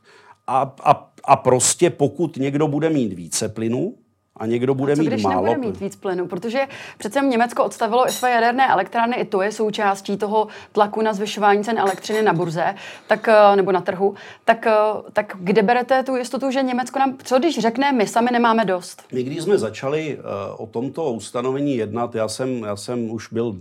A, 0.46 0.74
a, 0.84 1.10
a 1.24 1.36
prostě 1.36 1.90
pokud 1.90 2.36
někdo 2.36 2.68
bude 2.68 2.90
mít 2.90 3.12
více 3.12 3.48
plynu, 3.48 3.94
a 4.40 4.46
někdo 4.46 4.74
bude 4.74 4.92
a 4.92 4.96
co, 4.96 5.02
mít 5.02 5.08
když 5.08 5.22
málo. 5.22 5.46
nebude 5.46 5.68
mít 5.68 5.80
víc 5.80 5.96
plynu? 5.96 6.26
Protože 6.26 6.60
přece 6.98 7.20
Německo 7.20 7.64
odstavilo 7.64 8.08
i 8.08 8.12
své 8.12 8.30
jaderné 8.30 8.68
elektrárny, 8.68 9.16
i 9.16 9.24
to 9.24 9.42
je 9.42 9.52
součástí 9.52 10.16
toho 10.16 10.46
tlaku 10.72 11.02
na 11.02 11.12
zvyšování 11.12 11.64
cen 11.64 11.78
elektřiny 11.78 12.22
na 12.22 12.32
burze, 12.32 12.74
tak, 13.06 13.28
eh, 13.28 13.56
nebo 13.56 13.72
na 13.72 13.80
trhu. 13.80 14.14
Tak, 14.44 14.66
eh, 14.66 14.72
tak 15.12 15.36
kde 15.40 15.62
berete 15.62 16.02
tu 16.02 16.16
jistotu, 16.16 16.50
že 16.50 16.62
Německo 16.62 16.98
nám, 16.98 17.16
co 17.24 17.38
když 17.38 17.58
řekne, 17.58 17.92
my 17.92 18.06
sami 18.06 18.28
nemáme 18.32 18.64
dost? 18.64 19.02
My 19.12 19.22
když 19.22 19.42
jsme 19.42 19.58
začali 19.58 20.18
uh, 20.18 20.24
o 20.64 20.66
tomto 20.66 21.12
ustanovení 21.12 21.76
jednat, 21.76 22.14
já 22.14 22.28
jsem, 22.28 22.62
já 22.62 22.76
jsem 22.76 23.10
už 23.10 23.32
byl 23.32 23.56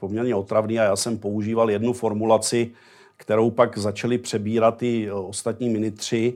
poměrně 0.00 0.34
otravný 0.34 0.80
a 0.80 0.84
já 0.84 0.96
jsem 0.96 1.18
používal 1.18 1.70
jednu 1.70 1.92
formulaci, 1.92 2.70
kterou 3.16 3.50
pak 3.50 3.78
začali 3.78 4.18
přebírat 4.18 4.82
i 4.82 5.10
ostatní 5.12 5.68
ministři. 5.68 6.34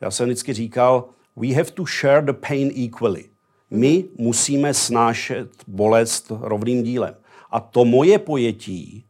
Já 0.00 0.10
jsem 0.10 0.26
vždycky 0.26 0.52
říkal, 0.52 1.04
we 1.36 1.54
have 1.54 1.70
to 1.70 1.86
share 1.86 2.22
the 2.22 2.32
pain 2.32 2.70
equally. 2.74 3.24
My 3.70 4.04
musíme 4.18 4.74
snášet 4.74 5.48
bolest 5.66 6.32
rovným 6.40 6.82
dílem. 6.82 7.14
A 7.50 7.60
to 7.60 7.84
moje 7.84 8.18
pojetí, 8.18 9.04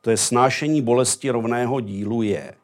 to 0.00 0.10
je 0.10 0.16
snášení 0.16 0.82
bolesti 0.82 1.30
rovného 1.30 1.80
dílu, 1.80 2.22
je, 2.22 2.54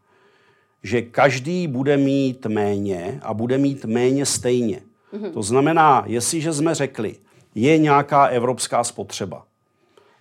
že 0.83 1.03
každý 1.03 1.67
bude 1.67 1.97
mít 1.97 2.47
méně 2.47 3.21
a 3.23 3.35
bude 3.35 3.59
mít 3.59 3.85
méně 3.85 4.27
stejně. 4.27 4.81
Mm-hmm. 5.13 5.33
To 5.33 5.43
znamená, 5.43 6.05
jestliže 6.07 6.53
jsme 6.53 6.75
řekli, 6.75 7.17
je 7.55 7.79
nějaká 7.79 8.27
evropská 8.27 8.85
spotřeba, 8.85 9.45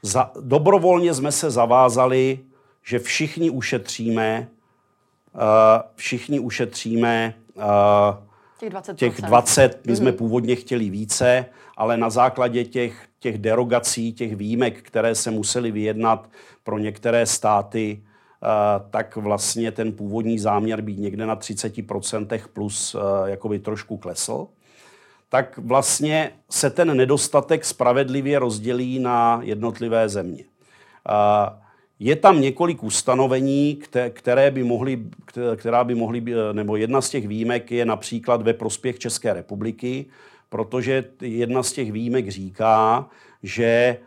za, 0.01 0.31
dobrovolně 0.39 1.13
jsme 1.13 1.31
se 1.31 1.51
zavázali, 1.51 2.39
že 2.83 2.99
všichni 2.99 3.49
ušetříme, 3.49 4.47
uh, 5.33 5.41
všichni 5.95 6.39
ušetříme 6.39 7.33
uh, 7.55 7.63
Těch 8.61 8.73
20%. 8.73 8.95
Těch 8.95 9.21
20, 9.21 9.85
my 9.85 9.95
jsme 9.95 10.11
mm-hmm. 10.11 10.15
původně 10.15 10.55
chtěli 10.55 10.89
více, 10.89 11.45
ale 11.77 11.97
na 11.97 12.09
základě 12.09 12.65
těch, 12.65 13.07
těch 13.19 13.37
derogací, 13.37 14.13
těch 14.13 14.35
výjimek, 14.35 14.81
které 14.81 15.15
se 15.15 15.31
museli 15.31 15.71
vyjednat 15.71 16.29
pro 16.63 16.77
některé 16.77 17.25
státy, 17.25 18.01
Uh, 18.43 18.89
tak 18.89 19.15
vlastně 19.15 19.71
ten 19.71 19.91
původní 19.91 20.39
záměr 20.39 20.81
být 20.81 20.99
někde 20.99 21.25
na 21.25 21.35
30% 21.35 22.39
plus 22.53 22.95
uh, 22.95 23.01
jakoby 23.25 23.59
trošku 23.59 23.97
klesl, 23.97 24.47
tak 25.29 25.57
vlastně 25.57 26.31
se 26.49 26.69
ten 26.69 26.97
nedostatek 26.97 27.65
spravedlivě 27.65 28.39
rozdělí 28.39 28.99
na 28.99 29.39
jednotlivé 29.43 30.09
země. 30.09 30.43
Je 32.03 32.15
tam 32.15 32.41
několik 32.41 32.83
ustanovení, 32.83 33.79
které 34.13 34.51
by 34.51 34.63
mohly, 34.63 34.99
která 35.55 35.83
by 35.83 35.95
mohly, 35.95 36.23
nebo 36.51 36.75
jedna 36.75 37.01
z 37.01 37.09
těch 37.09 37.27
výjimek 37.27 37.71
je 37.71 37.85
například 37.85 38.41
ve 38.41 38.53
prospěch 38.53 38.99
České 38.99 39.33
republiky, 39.33 40.05
protože 40.49 41.03
jedna 41.21 41.63
z 41.63 41.71
těch 41.71 41.91
výjimek 41.91 42.29
říká, 42.29 43.09
že 43.43 43.97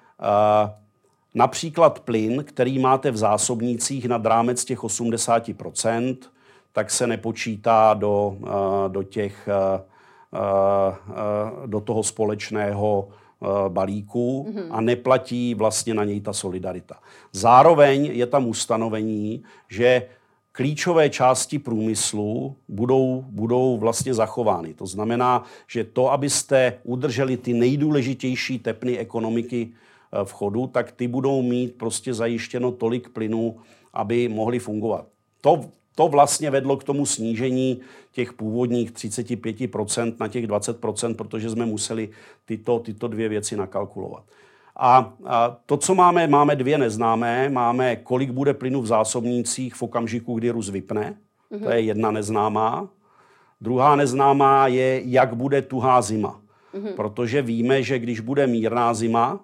například 1.35 2.01
plyn, 2.01 2.45
který 2.45 2.79
máte 2.79 3.11
v 3.11 3.17
zásobnících 3.17 4.09
nad 4.09 4.27
rámec 4.27 4.65
těch 4.65 4.83
80%, 4.83 6.17
tak 6.73 6.91
se 6.91 7.07
nepočítá 7.07 7.95
do, 7.95 8.37
do, 8.89 9.03
těch, 9.03 9.49
do 11.67 11.81
toho 11.81 12.03
společného 12.03 13.09
Eh, 13.45 13.69
balíků 13.69 14.47
mm-hmm. 14.49 14.67
a 14.71 14.81
neplatí 14.81 15.55
vlastně 15.55 15.95
na 15.95 16.05
něj 16.05 16.21
ta 16.21 16.33
solidarita. 16.33 16.99
Zároveň 17.33 18.05
je 18.05 18.27
tam 18.27 18.49
ustanovení, 18.49 19.43
že 19.69 20.07
klíčové 20.53 21.11
části 21.11 21.59
průmyslu 21.59 22.57
budou, 22.69 23.25
budou 23.29 23.79
vlastně 23.79 24.15
zachovány. 24.15 24.75
To 24.75 24.87
znamená, 24.87 25.45
že 25.69 25.85
to, 25.85 26.13
abyste 26.13 26.79
udrželi 26.85 27.37
ty 27.37 27.53
nejdůležitější 27.53 28.59
tepny 28.59 28.99
ekonomiky 28.99 29.69
eh, 29.73 30.25
v 30.25 30.33
chodu, 30.33 30.67
tak 30.67 30.93
ty 30.93 31.09
budou 31.09 31.43
mít 31.43 31.75
prostě 31.75 32.15
zajištěno 32.15 32.73
tolik 32.73 33.09
plynu, 33.09 33.57
aby 33.93 34.29
mohly 34.29 34.59
fungovat. 34.59 35.07
To 35.41 35.65
to 35.95 36.09
vlastně 36.09 36.51
vedlo 36.51 36.77
k 36.77 36.85
tomu 36.85 37.07
snížení 37.07 37.81
těch 38.13 38.33
původních 38.33 38.93
35% 38.93 40.15
na 40.21 40.29
těch 40.29 40.47
20%, 40.47 41.15
protože 41.15 41.51
jsme 41.51 41.67
museli 41.67 42.09
tyto, 42.45 42.79
tyto 42.79 43.09
dvě 43.09 43.29
věci 43.29 43.57
nakalkulovat. 43.57 44.25
A, 44.77 45.15
a 45.25 45.57
to, 45.67 45.77
co 45.77 45.95
máme, 45.95 46.27
máme 46.27 46.57
dvě 46.57 46.79
neznámé. 46.79 47.49
Máme, 47.49 47.97
kolik 47.97 48.31
bude 48.31 48.55
plynu 48.55 48.83
v 48.83 48.87
zásobnících 48.87 49.75
v 49.75 49.83
okamžiku, 49.83 50.35
kdy 50.35 50.51
Rus 50.51 50.69
vypne. 50.69 51.17
Mm-hmm. 51.53 51.63
To 51.63 51.71
je 51.71 51.81
jedna 51.81 52.11
neznámá. 52.11 52.89
Druhá 53.61 53.97
neznámá 53.97 54.67
je, 54.67 55.03
jak 55.05 55.35
bude 55.35 55.63
tuhá 55.63 56.03
zima. 56.03 56.41
Mm-hmm. 56.75 56.95
Protože 56.95 57.43
víme, 57.43 57.83
že 57.83 57.99
když 57.99 58.21
bude 58.21 58.47
mírná 58.47 58.95
zima, 58.95 59.41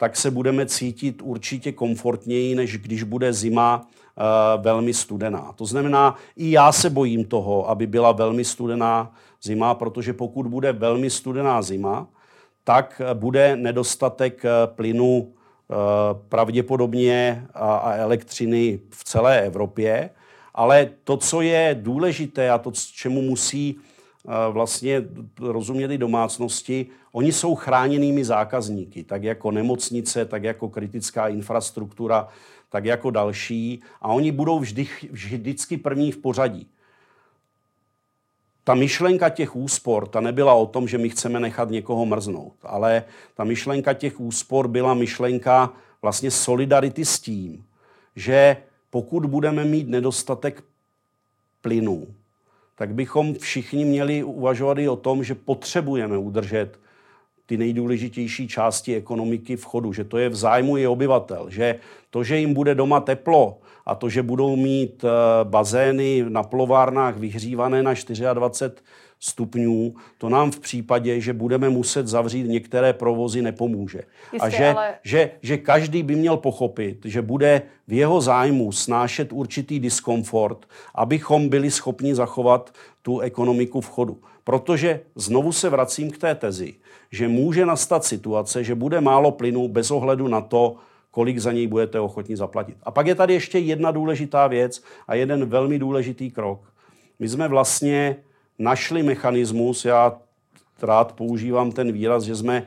tak 0.00 0.16
se 0.16 0.30
budeme 0.30 0.66
cítit 0.66 1.22
určitě 1.22 1.72
komfortněji, 1.72 2.54
než 2.54 2.78
když 2.78 3.02
bude 3.02 3.32
zima 3.32 3.80
uh, 3.86 4.62
velmi 4.62 4.94
studená. 4.94 5.52
To 5.56 5.66
znamená, 5.66 6.16
i 6.36 6.50
já 6.50 6.72
se 6.72 6.90
bojím 6.90 7.24
toho, 7.24 7.70
aby 7.70 7.86
byla 7.86 8.12
velmi 8.12 8.44
studená 8.44 9.12
zima, 9.42 9.74
protože 9.74 10.12
pokud 10.12 10.46
bude 10.46 10.72
velmi 10.72 11.10
studená 11.10 11.62
zima, 11.62 12.06
tak 12.64 13.02
bude 13.14 13.56
nedostatek 13.56 14.44
eh, 14.44 14.50
plynu 14.66 15.32
pravděpodobně 16.28 17.46
a, 17.54 17.76
a 17.76 17.94
elektřiny 17.94 18.80
v 18.90 19.04
celé 19.04 19.40
Evropě. 19.40 20.10
Ale 20.54 20.90
to, 21.04 21.16
co 21.16 21.40
je 21.40 21.76
důležité 21.80 22.50
a 22.50 22.58
to, 22.58 22.72
čemu 22.94 23.22
musí 23.22 23.76
vlastně 24.50 25.02
rozumět 25.38 25.90
i 25.90 25.98
domácnosti, 25.98 26.86
oni 27.12 27.32
jsou 27.32 27.54
chráněnými 27.54 28.24
zákazníky, 28.24 29.04
tak 29.04 29.22
jako 29.22 29.50
nemocnice, 29.50 30.24
tak 30.24 30.44
jako 30.44 30.68
kritická 30.68 31.28
infrastruktura, 31.28 32.28
tak 32.68 32.84
jako 32.84 33.10
další 33.10 33.82
a 34.00 34.08
oni 34.08 34.32
budou 34.32 34.58
vždy, 34.58 34.88
vždycky 35.10 35.76
první 35.76 36.12
v 36.12 36.16
pořadí. 36.16 36.66
Ta 38.64 38.74
myšlenka 38.74 39.28
těch 39.28 39.56
úspor, 39.56 40.08
ta 40.08 40.20
nebyla 40.20 40.54
o 40.54 40.66
tom, 40.66 40.88
že 40.88 40.98
my 40.98 41.10
chceme 41.10 41.40
nechat 41.40 41.70
někoho 41.70 42.06
mrznout, 42.06 42.54
ale 42.62 43.04
ta 43.34 43.44
myšlenka 43.44 43.92
těch 43.92 44.20
úspor 44.20 44.68
byla 44.68 44.94
myšlenka 44.94 45.72
vlastně 46.02 46.30
solidarity 46.30 47.04
s 47.04 47.20
tím, 47.20 47.64
že 48.16 48.56
pokud 48.90 49.26
budeme 49.26 49.64
mít 49.64 49.88
nedostatek 49.88 50.64
plynu, 51.62 52.06
tak 52.80 52.94
bychom 52.94 53.34
všichni 53.34 53.84
měli 53.84 54.22
uvažovat 54.24 54.78
i 54.78 54.88
o 54.88 54.96
tom, 54.96 55.24
že 55.24 55.34
potřebujeme 55.34 56.18
udržet 56.18 56.80
ty 57.46 57.56
nejdůležitější 57.56 58.48
části 58.48 58.96
ekonomiky 58.96 59.56
v 59.56 59.64
chodu, 59.64 59.92
že 59.92 60.04
to 60.04 60.18
je 60.18 60.28
v 60.28 60.34
zájmu 60.34 60.76
i 60.76 60.86
obyvatel, 60.86 61.50
že 61.50 61.76
to, 62.10 62.24
že 62.24 62.36
jim 62.36 62.54
bude 62.54 62.74
doma 62.74 63.00
teplo 63.00 63.58
a 63.86 63.94
to, 63.94 64.08
že 64.08 64.22
budou 64.22 64.56
mít 64.56 65.04
eh, 65.04 65.08
bazény 65.44 66.24
na 66.28 66.42
plovárnách 66.42 67.16
vyhřívané 67.16 67.82
na 67.82 67.92
24 68.32 68.74
stupňů, 69.20 69.94
to 70.18 70.28
nám 70.28 70.50
v 70.50 70.60
případě, 70.60 71.20
že 71.20 71.32
budeme 71.32 71.68
muset 71.68 72.08
zavřít 72.08 72.46
některé 72.46 72.92
provozy, 72.92 73.42
nepomůže. 73.42 74.00
Jistě, 74.32 74.46
a 74.46 74.48
že, 74.48 74.68
ale... 74.68 74.94
že, 75.02 75.30
že 75.42 75.56
každý 75.56 76.02
by 76.02 76.16
měl 76.16 76.36
pochopit, 76.36 76.98
že 77.04 77.22
bude 77.22 77.62
v 77.88 77.92
jeho 77.92 78.20
zájmu 78.20 78.72
snášet 78.72 79.32
určitý 79.32 79.80
diskomfort, 79.80 80.66
abychom 80.94 81.48
byli 81.48 81.70
schopni 81.70 82.14
zachovat 82.14 82.74
tu 83.02 83.20
ekonomiku 83.20 83.80
v 83.80 83.88
chodu. 83.88 84.18
Protože 84.44 85.00
znovu 85.14 85.52
se 85.52 85.68
vracím 85.68 86.10
k 86.10 86.18
té 86.18 86.34
tezi, 86.34 86.74
že 87.12 87.28
může 87.28 87.66
nastat 87.66 88.04
situace, 88.04 88.64
že 88.64 88.74
bude 88.74 89.00
málo 89.00 89.30
plynu 89.30 89.68
bez 89.68 89.90
ohledu 89.90 90.28
na 90.28 90.40
to, 90.40 90.76
kolik 91.10 91.38
za 91.38 91.52
něj 91.52 91.66
budete 91.66 92.00
ochotni 92.00 92.36
zaplatit. 92.36 92.76
A 92.82 92.90
pak 92.90 93.06
je 93.06 93.14
tady 93.14 93.34
ještě 93.34 93.58
jedna 93.58 93.90
důležitá 93.90 94.46
věc 94.46 94.82
a 95.08 95.14
jeden 95.14 95.44
velmi 95.44 95.78
důležitý 95.78 96.30
krok. 96.30 96.72
My 97.18 97.28
jsme 97.28 97.48
vlastně 97.48 98.16
našli 98.60 99.02
mechanismus, 99.02 99.84
já 99.84 100.18
rád 100.82 101.12
používám 101.12 101.72
ten 101.72 101.92
výraz, 101.92 102.24
že 102.24 102.36
jsme 102.36 102.66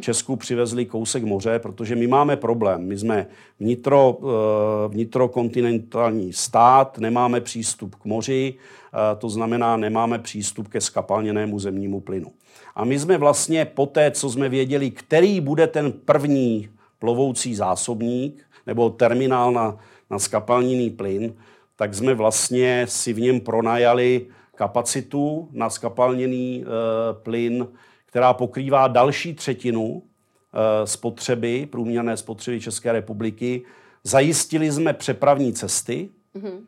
Česku 0.00 0.36
přivezli 0.36 0.86
kousek 0.86 1.24
moře, 1.24 1.58
protože 1.58 1.96
my 1.96 2.06
máme 2.06 2.36
problém. 2.36 2.86
My 2.86 2.98
jsme 2.98 3.26
vnitro, 3.60 4.18
eh, 4.20 4.88
vnitrokontinentální 4.88 6.32
stát, 6.32 6.98
nemáme 6.98 7.40
přístup 7.40 7.94
k 7.94 8.04
moři, 8.04 8.54
eh, 8.54 9.16
to 9.16 9.28
znamená, 9.28 9.76
nemáme 9.76 10.18
přístup 10.18 10.68
ke 10.68 10.80
skapalněnému 10.80 11.58
zemnímu 11.58 12.00
plynu. 12.00 12.32
A 12.74 12.84
my 12.84 12.98
jsme 12.98 13.18
vlastně 13.18 13.64
po 13.64 13.86
té, 13.86 14.10
co 14.10 14.30
jsme 14.30 14.48
věděli, 14.48 14.90
který 14.90 15.40
bude 15.40 15.66
ten 15.66 15.92
první 15.92 16.68
plovoucí 16.98 17.54
zásobník 17.54 18.44
nebo 18.66 18.90
terminál 18.90 19.52
na, 19.52 19.76
na 20.10 20.18
skapalněný 20.18 20.90
plyn, 20.90 21.34
tak 21.76 21.94
jsme 21.94 22.14
vlastně 22.14 22.86
si 22.88 23.12
v 23.12 23.20
něm 23.20 23.40
pronajali 23.40 24.26
kapacitu 24.60 25.48
na 25.52 25.70
skapalněný 25.70 26.64
e, 26.64 26.64
plyn, 27.12 27.66
která 28.06 28.32
pokrývá 28.32 28.88
další 28.88 29.34
třetinu 29.34 30.02
e, 30.02 30.86
spotřeby, 30.86 31.66
průměrné 31.70 32.16
spotřeby 32.16 32.60
České 32.60 32.92
republiky. 32.92 33.62
Zajistili 34.04 34.72
jsme 34.72 34.92
přepravní 34.92 35.52
cesty, 35.52 36.08
mm-hmm. 36.36 36.58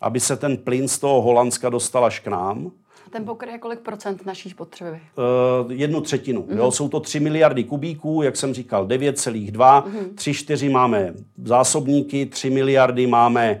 aby 0.00 0.20
se 0.20 0.36
ten 0.36 0.56
plyn 0.56 0.88
z 0.88 0.98
toho 0.98 1.22
Holandska 1.22 1.68
dostal 1.68 2.04
až 2.04 2.20
k 2.20 2.26
nám. 2.26 2.70
Ten 3.10 3.24
pokryje 3.24 3.58
kolik 3.58 3.80
procent 3.80 4.26
naší 4.26 4.50
spotřeby? 4.50 4.90
Uh, 4.90 5.72
jednu 5.72 6.00
třetinu. 6.00 6.42
Mm-hmm. 6.42 6.56
Jo, 6.56 6.70
jsou 6.70 6.88
to 6.88 7.00
3 7.00 7.20
miliardy 7.20 7.64
kubíků, 7.64 8.22
jak 8.22 8.36
jsem 8.36 8.54
říkal, 8.54 8.86
9,2. 8.86 9.52
Mm-hmm. 9.52 10.14
3, 10.14 10.34
4 10.34 10.68
máme 10.68 11.14
zásobníky, 11.44 12.26
3 12.26 12.50
miliardy 12.50 13.06
máme 13.06 13.60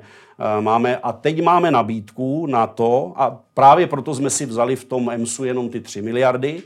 máme, 0.60 0.96
a 0.96 1.12
teď 1.12 1.42
máme 1.42 1.70
nabídku 1.70 2.46
na 2.46 2.66
to, 2.66 3.12
a 3.16 3.40
právě 3.54 3.86
proto 3.86 4.14
jsme 4.14 4.30
si 4.30 4.46
vzali 4.46 4.76
v 4.76 4.84
tom 4.84 5.10
EMSu 5.10 5.44
jenom 5.44 5.68
ty 5.68 5.80
3 5.80 6.02
miliardy, 6.02 6.62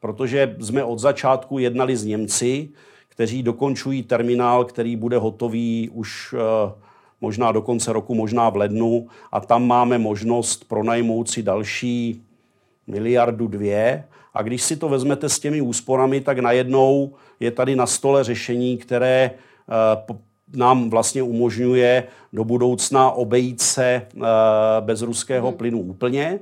protože 0.00 0.56
jsme 0.60 0.84
od 0.84 0.98
začátku 0.98 1.58
jednali 1.58 1.96
s 1.96 2.04
Němci, 2.04 2.68
kteří 3.08 3.42
dokončují 3.42 4.02
terminál, 4.02 4.64
který 4.64 4.96
bude 4.96 5.18
hotový 5.18 5.90
už 5.92 6.34
eh, 6.34 6.72
možná 7.20 7.52
do 7.52 7.62
konce 7.62 7.92
roku, 7.92 8.14
možná 8.14 8.50
v 8.50 8.56
lednu, 8.56 9.06
a 9.32 9.40
tam 9.40 9.66
máme 9.66 9.98
možnost 9.98 10.68
pronajmout 10.68 11.30
si 11.30 11.42
další 11.42 12.22
miliardu 12.86 13.48
dvě. 13.48 14.04
A 14.34 14.42
když 14.42 14.62
si 14.62 14.76
to 14.76 14.88
vezmete 14.88 15.28
s 15.28 15.38
těmi 15.38 15.60
úsporami, 15.60 16.20
tak 16.20 16.38
najednou 16.38 17.14
je 17.40 17.50
tady 17.50 17.76
na 17.76 17.86
stole 17.86 18.24
řešení, 18.24 18.78
které 18.78 19.30
eh, 19.30 20.14
nám 20.54 20.90
vlastně 20.90 21.22
umožňuje 21.22 22.04
do 22.32 22.44
budoucna 22.44 23.10
obejít 23.10 23.60
se 23.60 23.84
eh, 23.84 24.20
bez 24.80 25.02
ruského 25.02 25.48
hmm. 25.48 25.56
plynu 25.56 25.80
úplně. 25.80 26.40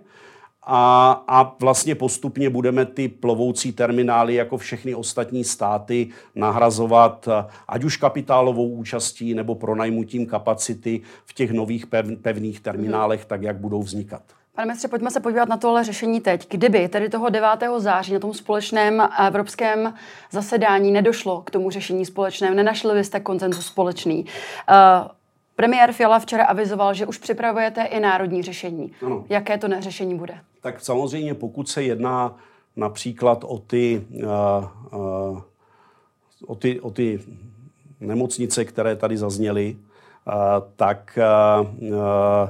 A, 0.71 1.13
a 1.29 1.57
vlastně 1.61 1.95
postupně 1.95 2.51
budeme 2.51 2.85
ty 2.85 3.09
plovoucí 3.09 3.73
terminály 3.73 4.35
jako 4.35 4.57
všechny 4.57 4.95
ostatní 4.95 5.45
státy 5.45 6.09
nahrazovat 6.35 7.29
eh, 7.29 7.45
ať 7.69 7.85
už 7.85 7.97
kapitálovou 7.97 8.69
účastí 8.69 9.35
nebo 9.35 9.55
pronajmutím 9.55 10.27
kapacity 10.27 11.01
v 11.27 11.35
těch 11.35 11.51
nových 11.51 11.87
pevných 12.23 12.61
terminálech, 12.61 13.25
tak 13.25 13.43
jak 13.43 13.57
budou 13.57 13.83
vznikat. 13.83 14.38
Pane 14.59 14.67
ministře, 14.67 14.89
pojďme 14.89 15.11
se 15.11 15.21
podívat 15.21 15.49
na 15.49 15.57
tohle 15.57 15.85
řešení 15.85 16.21
teď. 16.21 16.49
Kdyby 16.51 16.89
tedy 16.89 17.09
toho 17.09 17.29
9. 17.29 17.49
září 17.77 18.13
na 18.13 18.19
tom 18.19 18.35
společném 18.35 19.09
evropském 19.27 19.95
zasedání 20.31 20.93
nedošlo 20.93 21.43
k 21.43 21.51
tomu 21.51 21.71
řešení 21.71 22.07
společném, 22.07 22.57
nenašli 22.57 22.95
byste 22.95 23.21
koncenzus 23.21 23.67
společný. 23.67 24.25
Uh, 24.25 25.09
Premiér 25.57 25.93
Fiala 25.93 26.19
včera 26.19 26.45
avizoval, 26.45 26.95
že 26.95 27.07
už 27.07 27.19
připravujete 27.19 27.83
i 27.83 28.01
národní 28.01 28.43
řešení. 28.43 28.93
Ano. 29.07 29.25
Jaké 29.29 29.59
to 29.59 29.69
řešení 29.79 30.15
bude? 30.15 30.35
Tak 30.61 30.81
samozřejmě, 30.81 31.35
pokud 31.35 31.69
se 31.69 31.83
jedná 31.83 32.37
například 32.77 33.45
o 33.45 33.59
ty, 33.59 34.07
uh, 34.11 35.01
uh, 35.01 35.41
o 36.47 36.55
ty, 36.55 36.81
o 36.81 36.91
ty 36.91 37.21
nemocnice, 38.01 38.65
které 38.65 38.97
tady 38.97 39.17
zazněly, 39.17 39.77
uh, 40.27 40.35
tak 40.77 41.19
uh, 41.81 42.49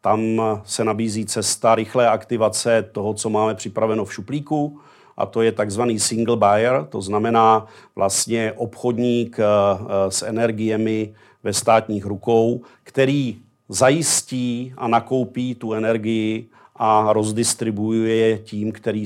tam 0.00 0.40
se 0.64 0.84
nabízí 0.84 1.26
cesta 1.26 1.74
rychlé 1.74 2.08
aktivace 2.08 2.84
toho, 2.92 3.14
co 3.14 3.30
máme 3.30 3.54
připraveno 3.54 4.04
v 4.04 4.14
šuplíku, 4.14 4.80
a 5.18 5.26
to 5.26 5.42
je 5.42 5.52
takzvaný 5.52 6.00
single 6.00 6.36
buyer, 6.36 6.86
to 6.88 7.02
znamená 7.02 7.66
vlastně 7.96 8.52
obchodník 8.56 9.38
eh, 9.38 9.44
eh, 9.44 10.10
s 10.10 10.22
energiemi 10.22 11.14
ve 11.42 11.52
státních 11.52 12.06
rukou, 12.06 12.60
který 12.82 13.38
zajistí 13.68 14.74
a 14.76 14.88
nakoupí 14.88 15.54
tu 15.54 15.72
energii 15.72 16.48
a 16.76 17.12
rozdistribuuje 17.12 18.16
je 18.16 18.38
tím, 18.38 18.72
který, 18.72 19.04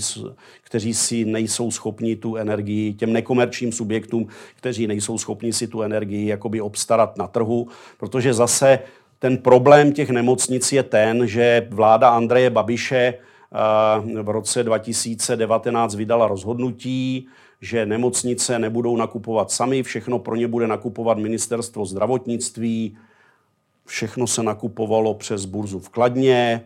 kteří 0.63 0.95
si 0.95 1.25
nejsou 1.25 1.71
schopni 1.71 2.17
tu 2.17 2.37
energii, 2.37 2.95
těm 2.95 3.13
nekomerčním 3.13 3.73
subjektům, 3.73 4.27
kteří 4.57 4.87
nejsou 4.87 5.19
schopni 5.19 5.53
si 5.53 5.67
tu 5.67 5.83
energii 5.83 6.27
jakoby 6.27 6.61
obstarat 6.61 7.19
na 7.19 7.27
trhu, 7.27 7.69
protože 7.99 8.35
zase 8.35 8.79
ten 9.23 9.39
problém 9.39 9.93
těch 9.93 10.11
nemocnic 10.11 10.73
je 10.73 10.83
ten, 10.83 11.27
že 11.27 11.69
vláda 11.71 12.09
Andreje 12.09 12.51
Babiše 12.51 13.15
eh, 13.15 14.23
v 14.23 14.29
roce 14.29 14.65
2019 14.65 15.95
vydala 15.95 16.29
rozhodnutí, 16.29 17.27
že 17.61 17.87
nemocnice 17.87 18.59
nebudou 18.59 18.97
nakupovat 18.97 19.51
sami, 19.51 19.83
všechno 19.83 20.19
pro 20.19 20.37
ně 20.37 20.49
bude 20.49 20.67
nakupovat 20.67 21.19
ministerstvo 21.19 21.87
zdravotnictví, 21.87 22.99
všechno 23.87 24.27
se 24.27 24.43
nakupovalo 24.43 25.15
přes 25.15 25.45
burzu 25.45 25.79
v 25.79 25.89
Kladně, 25.89 26.65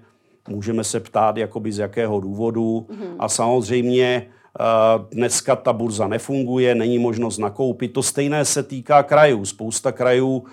můžeme 0.48 0.84
se 0.84 1.00
ptát, 1.00 1.36
jakoby 1.36 1.72
z 1.72 1.78
jakého 1.78 2.20
důvodu. 2.20 2.86
Mm-hmm. 2.88 3.16
A 3.18 3.28
samozřejmě 3.28 4.26
Dneska 5.10 5.56
ta 5.56 5.72
burza 5.72 6.08
nefunguje, 6.08 6.74
není 6.74 6.98
možnost 6.98 7.38
nakoupit. 7.38 7.92
To 7.92 8.02
stejné 8.02 8.44
se 8.44 8.62
týká 8.62 9.02
krajů. 9.02 9.44
Spousta 9.44 9.92
krajů 9.92 10.44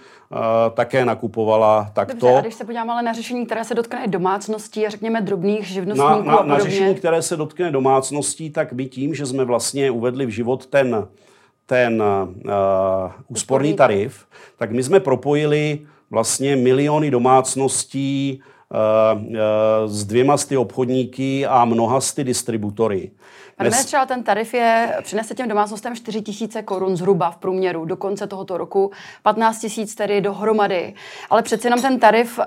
také 0.74 1.06
nakupovala 1.06 1.92
takto. 1.94 2.14
Dobře, 2.14 2.38
a 2.38 2.42
když 2.42 2.54
se 2.54 2.66
podíváme 2.66 2.94
ale 2.94 3.04
na 3.04 3.14
řešení, 3.14 3.46
které 3.46 3.64
se 3.64 3.76
dotkne 3.76 4.08
domácností 4.08 4.86
a 4.86 4.90
řekněme 4.90 5.22
drobných 5.22 5.68
živnostníků 5.68 6.22
na, 6.28 6.36
na, 6.36 6.44
na 6.44 6.60
řešení, 6.60 6.96
které 6.96 7.22
se 7.22 7.38
dotkne 7.38 7.72
domácností, 7.72 8.50
tak 8.50 8.74
my 8.74 8.86
tím, 8.86 9.16
že 9.16 9.26
jsme 9.26 9.46
vlastně 9.46 9.92
uvedli 9.92 10.26
v 10.26 10.30
život 10.30 10.66
ten, 10.66 11.08
ten 11.66 12.04
uh, 12.04 13.12
úsporný 13.28 13.74
tarif, 13.74 14.26
tak 14.58 14.72
my 14.72 14.84
jsme 14.84 15.00
propojili 15.00 15.80
vlastně 16.10 16.56
miliony 16.56 17.12
domácností 17.12 18.42
s 19.86 20.06
dvěma 20.06 20.38
sty 20.38 20.58
obchodníky 20.58 21.46
a 21.46 21.66
mnoha 21.66 22.02
sty 22.02 22.24
distributory. 22.24 23.12
Pane 23.58 23.70
Dnes... 23.70 23.86
třeba 23.86 24.06
ten 24.06 24.24
tarif 24.24 24.54
je, 24.54 24.98
přinese 25.04 25.36
těm 25.36 25.48
domácnostem 25.48 25.96
4 25.96 26.22
tisíce 26.22 26.62
korun 26.62 26.98
zhruba 26.98 27.32
v 27.32 27.38
průměru 27.38 27.86
do 27.86 27.98
konce 27.98 28.28
tohoto 28.28 28.58
roku, 28.58 28.92
15 29.24 29.60
tisíc 29.60 29.96
tedy 29.96 30.22
dohromady. 30.22 30.94
Ale 31.30 31.42
přeci 31.42 31.68
jenom 31.68 31.82
ten 31.82 32.00
tarif 32.00 32.40
uh, 32.40 32.46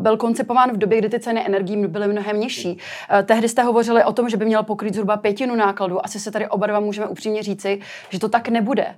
byl 0.00 0.16
koncipován 0.16 0.70
v 0.70 0.76
době, 0.76 0.98
kdy 0.98 1.08
ty 1.08 1.20
ceny 1.20 1.46
energií 1.46 1.86
byly 1.86 2.08
mnohem 2.08 2.40
nižší. 2.40 2.72
Uh, 2.72 3.22
tehdy 3.22 3.48
jste 3.48 3.62
hovořili 3.62 4.04
o 4.04 4.12
tom, 4.12 4.28
že 4.28 4.36
by 4.36 4.44
měl 4.44 4.62
pokrýt 4.62 4.94
zhruba 4.94 5.16
pětinu 5.16 5.56
nákladů. 5.56 6.04
Asi 6.04 6.20
se 6.20 6.30
tady 6.30 6.48
oba 6.48 6.66
dva 6.66 6.80
můžeme 6.80 7.06
upřímně 7.06 7.42
říci, 7.42 7.80
že 8.10 8.18
to 8.18 8.28
tak 8.28 8.48
nebude 8.48 8.94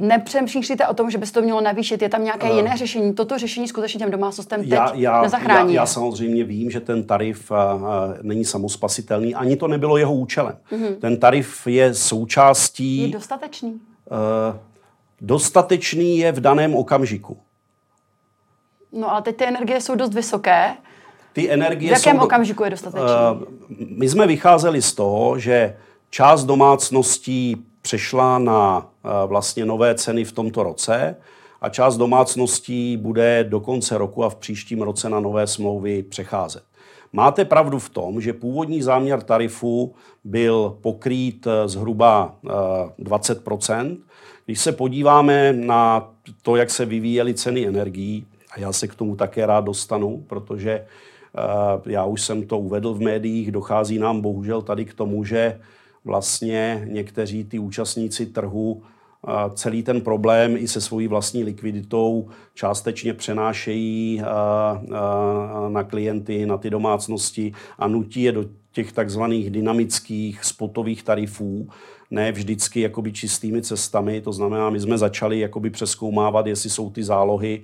nepřemýšlíte 0.00 0.86
o 0.86 0.94
tom, 0.94 1.10
že 1.10 1.18
by 1.18 1.26
se 1.26 1.32
to 1.32 1.42
mělo 1.42 1.60
navýšit? 1.60 2.02
Je 2.02 2.08
tam 2.08 2.24
nějaké 2.24 2.50
uh, 2.50 2.56
jiné 2.56 2.76
řešení? 2.76 3.14
Toto 3.14 3.38
řešení 3.38 3.68
skutečně 3.68 3.98
těm 3.98 4.10
domácnostem 4.10 4.60
teď 4.60 4.70
já, 4.70 4.92
já, 4.94 5.22
nezachrání? 5.22 5.74
Já, 5.74 5.82
já 5.82 5.86
samozřejmě 5.86 6.44
vím, 6.44 6.70
že 6.70 6.80
ten 6.80 7.04
tarif 7.04 7.50
uh, 7.50 7.56
není 8.22 8.44
samospasitelný, 8.44 9.34
ani 9.34 9.56
to 9.56 9.68
nebylo 9.68 9.96
jeho 9.96 10.14
účelem. 10.14 10.56
Uh-huh. 10.72 10.94
Ten 10.98 11.16
tarif 11.16 11.66
je 11.66 11.94
součástí... 11.94 12.98
Je 12.98 13.08
dostatečný? 13.08 13.72
Uh, 13.72 14.56
dostatečný 15.20 16.18
je 16.18 16.32
v 16.32 16.40
daném 16.40 16.74
okamžiku. 16.74 17.38
No 18.92 19.12
ale 19.12 19.22
teď 19.22 19.36
ty 19.36 19.46
energie 19.46 19.80
jsou 19.80 19.94
dost 19.94 20.14
vysoké. 20.14 20.74
Ty 21.32 21.50
energie 21.50 21.90
v 21.90 21.92
jakém 21.92 22.16
jsou 22.16 22.24
okamžiku 22.24 22.64
je 22.64 22.70
dostatečný? 22.70 23.08
Uh, 23.08 23.42
my 23.98 24.08
jsme 24.08 24.26
vycházeli 24.26 24.82
z 24.82 24.92
toho, 24.92 25.38
že 25.38 25.76
část 26.10 26.44
domácností 26.44 27.64
přešla 27.82 28.38
na 28.38 28.89
vlastně 29.26 29.66
nové 29.66 29.94
ceny 29.94 30.24
v 30.24 30.32
tomto 30.32 30.62
roce 30.62 31.16
a 31.60 31.68
část 31.68 31.96
domácností 31.96 32.96
bude 32.96 33.44
do 33.44 33.60
konce 33.60 33.98
roku 33.98 34.24
a 34.24 34.30
v 34.30 34.36
příštím 34.36 34.82
roce 34.82 35.08
na 35.08 35.20
nové 35.20 35.46
smlouvy 35.46 36.02
přecházet. 36.02 36.62
Máte 37.12 37.44
pravdu 37.44 37.78
v 37.78 37.88
tom, 37.88 38.20
že 38.20 38.32
původní 38.32 38.82
záměr 38.82 39.22
tarifu 39.22 39.94
byl 40.24 40.78
pokrýt 40.80 41.46
eh, 41.46 41.68
zhruba 41.68 42.34
20 42.98 43.42
eh, 43.70 43.86
Když 44.46 44.60
se 44.60 44.72
podíváme 44.72 45.52
na 45.52 46.10
to, 46.42 46.56
jak 46.56 46.70
se 46.70 46.84
vyvíjely 46.84 47.34
ceny 47.34 47.66
energií, 47.66 48.26
a 48.52 48.60
já 48.60 48.72
se 48.72 48.88
k 48.88 48.94
tomu 48.94 49.16
také 49.16 49.46
rád 49.46 49.64
dostanu, 49.64 50.24
protože 50.26 50.86
já 51.86 52.04
už 52.04 52.22
jsem 52.22 52.46
to 52.46 52.58
uvedl 52.58 52.94
v 52.94 53.00
médiích, 53.00 53.52
dochází 53.52 53.98
nám 53.98 54.20
bohužel 54.20 54.62
tady 54.62 54.84
k 54.84 54.94
tomu, 54.94 55.24
že 55.24 55.60
vlastně 56.04 56.86
někteří 56.90 57.44
ty 57.44 57.58
účastníci 57.58 58.26
trhu 58.26 58.82
celý 59.54 59.82
ten 59.82 60.00
problém 60.00 60.56
i 60.56 60.68
se 60.68 60.80
svojí 60.80 61.08
vlastní 61.08 61.44
likviditou 61.44 62.28
částečně 62.54 63.14
přenášejí 63.14 64.22
na 65.68 65.82
klienty, 65.82 66.46
na 66.46 66.56
ty 66.56 66.70
domácnosti 66.70 67.52
a 67.78 67.88
nutí 67.88 68.22
je 68.22 68.32
do 68.32 68.44
těch 68.72 68.92
takzvaných 68.92 69.50
dynamických 69.50 70.44
spotových 70.44 71.02
tarifů, 71.02 71.68
ne 72.10 72.32
vždycky 72.32 72.80
jakoby 72.80 73.12
čistými 73.12 73.62
cestami. 73.62 74.20
To 74.20 74.32
znamená, 74.32 74.70
my 74.70 74.80
jsme 74.80 74.98
začali 74.98 75.40
jakoby 75.40 75.70
přeskoumávat, 75.70 76.46
jestli 76.46 76.70
jsou 76.70 76.90
ty 76.90 77.04
zálohy 77.04 77.62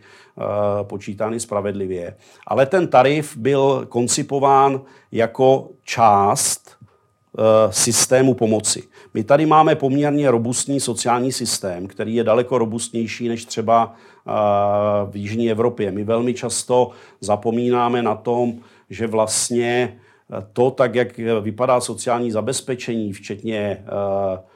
počítány 0.82 1.40
spravedlivě. 1.40 2.16
Ale 2.46 2.66
ten 2.66 2.88
tarif 2.88 3.36
byl 3.36 3.86
koncipován 3.88 4.80
jako 5.12 5.68
část 5.84 6.76
systému 7.70 8.34
pomoci. 8.34 8.82
My 9.14 9.24
tady 9.24 9.46
máme 9.46 9.74
poměrně 9.74 10.30
robustní 10.30 10.80
sociální 10.80 11.32
systém, 11.32 11.86
který 11.86 12.14
je 12.14 12.24
daleko 12.24 12.58
robustnější 12.58 13.28
než 13.28 13.44
třeba 13.44 13.86
uh, 13.86 15.10
v 15.10 15.16
Jižní 15.16 15.50
Evropě. 15.50 15.90
My 15.90 16.04
velmi 16.04 16.34
často 16.34 16.90
zapomínáme 17.20 18.02
na 18.02 18.14
tom, 18.14 18.54
že 18.90 19.06
vlastně 19.06 19.98
to, 20.52 20.70
tak 20.70 20.94
jak 20.94 21.18
vypadá 21.40 21.80
sociální 21.80 22.30
zabezpečení, 22.30 23.12
včetně 23.12 23.84
uh, 23.84 24.38
Eh, 24.38 24.55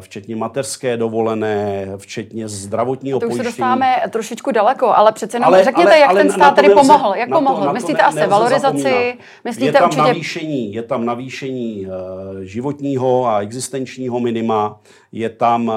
včetně 0.00 0.36
mateřské 0.36 0.96
dovolené, 0.96 1.86
včetně 1.96 2.48
zdravotního 2.48 3.20
pojištění. 3.20 3.38
To 3.38 3.42
už 3.42 3.44
se 3.44 3.50
dostáváme 3.50 3.96
trošičku 4.10 4.50
daleko, 4.50 4.96
ale 4.96 5.12
přece 5.12 5.36
jenom 5.36 5.48
ale, 5.48 5.64
řekněte, 5.64 5.90
ale, 5.90 5.98
jak 5.98 6.10
ale 6.10 6.20
ten 6.22 6.32
stát 6.32 6.54
tady 6.54 6.68
pomohl. 6.68 7.14
Jak 7.14 7.28
pomohl? 7.28 7.66
To, 7.66 7.72
Myslíte 7.72 8.02
to 8.02 8.14
ne, 8.14 8.22
asi 8.22 8.30
valorizaci? 8.30 9.18
Myslíte 9.44 9.68
je 9.68 9.72
tam 9.72 9.84
určitě... 9.84 10.02
navýšení, 10.02 10.74
je 10.74 10.82
tam 10.82 11.06
navýšení 11.06 11.86
uh, 11.86 11.92
životního 12.40 13.26
a 13.26 13.40
existenčního 13.40 14.20
minima, 14.20 14.80
je 15.18 15.28
tam, 15.30 15.68
uh, 15.68 15.74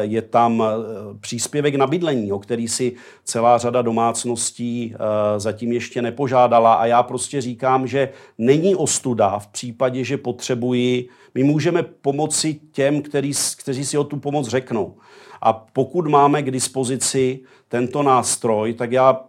je 0.00 0.22
tam 0.22 0.60
uh, 0.60 0.66
příspěvek 1.20 1.74
na 1.74 1.86
bydlení, 1.86 2.32
o 2.32 2.38
který 2.38 2.68
si 2.68 2.92
celá 3.24 3.58
řada 3.58 3.82
domácností 3.82 4.94
uh, 4.94 4.98
zatím 5.38 5.72
ještě 5.72 6.02
nepožádala 6.02 6.74
a 6.74 6.86
já 6.86 7.02
prostě 7.02 7.40
říkám, 7.40 7.86
že 7.86 8.08
není 8.38 8.74
ostuda 8.74 9.38
v 9.38 9.46
případě, 9.46 10.04
že 10.04 10.16
potřebuji 10.16 11.08
my 11.34 11.44
můžeme 11.44 11.82
pomoci 11.82 12.60
těm, 12.72 13.02
který, 13.02 13.32
kteří 13.56 13.84
si 13.84 13.98
o 13.98 14.04
tu 14.04 14.16
pomoc 14.16 14.48
řeknou. 14.48 14.94
A 15.42 15.52
pokud 15.52 16.06
máme 16.06 16.42
k 16.42 16.50
dispozici 16.50 17.40
tento 17.68 18.02
nástroj, 18.02 18.74
tak 18.74 18.92
já 18.92 19.20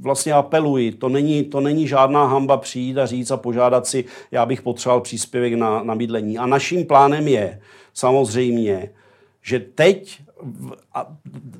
vlastně 0.00 0.32
apeluji, 0.32 0.92
to 0.92 1.08
není, 1.08 1.44
to 1.44 1.60
není 1.60 1.88
žádná 1.88 2.26
hamba 2.26 2.56
přijít 2.56 2.98
a 2.98 3.06
říct 3.06 3.30
a 3.30 3.36
požádat 3.36 3.86
si, 3.86 4.04
já 4.30 4.46
bych 4.46 4.62
potřeboval 4.62 5.00
příspěvek 5.00 5.54
na, 5.54 5.82
na 5.82 5.94
bydlení. 5.94 6.38
A 6.38 6.46
naším 6.46 6.86
plánem 6.86 7.28
je 7.28 7.60
samozřejmě, 7.94 8.90
že 9.42 9.60
teď 9.60 10.22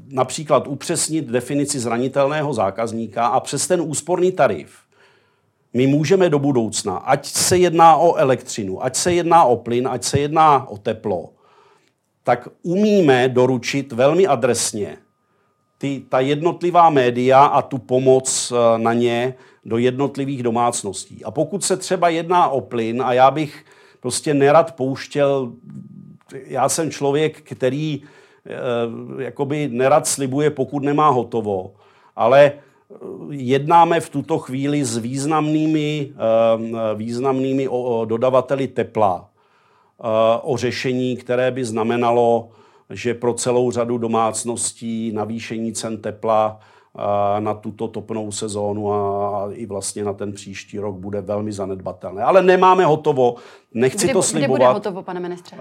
například 0.08 0.66
upřesnit 0.66 1.26
definici 1.26 1.80
zranitelného 1.80 2.54
zákazníka 2.54 3.26
a 3.26 3.40
přes 3.40 3.66
ten 3.66 3.80
úsporný 3.80 4.32
tarif 4.32 4.70
my 5.74 5.86
můžeme 5.86 6.30
do 6.30 6.38
budoucna, 6.38 6.96
ať 6.96 7.26
se 7.26 7.58
jedná 7.58 7.96
o 7.96 8.14
elektřinu, 8.14 8.84
ať 8.84 8.96
se 8.96 9.12
jedná 9.12 9.44
o 9.44 9.56
plyn, 9.56 9.88
ať 9.88 10.04
se 10.04 10.18
jedná 10.18 10.68
o 10.68 10.78
teplo, 10.78 11.32
tak 12.24 12.48
umíme 12.62 13.28
doručit 13.28 13.92
velmi 13.92 14.26
adresně 14.26 14.96
ty, 15.78 16.02
ta 16.08 16.20
jednotlivá 16.20 16.90
média 16.90 17.44
a 17.44 17.62
tu 17.62 17.78
pomoc 17.78 18.52
eh, 18.52 18.78
na 18.78 18.92
ně 18.92 19.34
do 19.64 19.78
jednotlivých 19.78 20.42
domácností. 20.42 21.24
A 21.24 21.30
pokud 21.30 21.64
se 21.64 21.76
třeba 21.76 22.08
jedná 22.08 22.48
o 22.48 22.60
plyn, 22.60 23.02
a 23.02 23.12
já 23.12 23.30
bych 23.30 23.64
prostě 24.00 24.34
nerad 24.34 24.76
pouštěl, 24.76 25.52
já 26.46 26.68
jsem 26.68 26.90
člověk, 26.90 27.42
který 27.42 28.02
eh, 28.46 29.22
jakoby 29.22 29.68
nerad 29.68 30.06
slibuje, 30.06 30.50
pokud 30.50 30.82
nemá 30.82 31.08
hotovo, 31.08 31.74
ale 32.16 32.52
jednáme 33.30 34.00
v 34.00 34.10
tuto 34.10 34.38
chvíli 34.38 34.84
s 34.84 34.96
významnými, 34.96 36.12
eh, 36.12 36.94
významnými 36.94 37.68
dodavateli 38.04 38.68
tepla 38.68 39.28
eh, 39.28 40.04
o 40.42 40.56
řešení, 40.56 41.16
které 41.16 41.50
by 41.50 41.64
znamenalo, 41.64 42.48
že 42.90 43.14
pro 43.14 43.34
celou 43.34 43.70
řadu 43.70 43.98
domácností 43.98 45.12
navýšení 45.12 45.72
cen 45.72 46.02
tepla 46.02 46.60
eh, 46.60 46.71
na 47.38 47.54
tuto 47.54 47.88
topnou 47.88 48.32
sezónu 48.32 48.92
a 48.92 49.48
i 49.52 49.66
vlastně 49.66 50.04
na 50.04 50.12
ten 50.12 50.32
příští 50.32 50.78
rok 50.78 50.96
bude 50.96 51.20
velmi 51.20 51.52
zanedbatelné. 51.52 52.22
Ale 52.22 52.42
nemáme 52.42 52.84
hotovo, 52.84 53.34
nechci 53.74 54.06
kdy, 54.06 54.12
to 54.12 54.22
slibovat. 54.22 54.58
Kdy 54.58 54.64
bude 54.64 54.72
hotovo, 54.72 55.02
pane 55.02 55.20
ministře? 55.20 55.56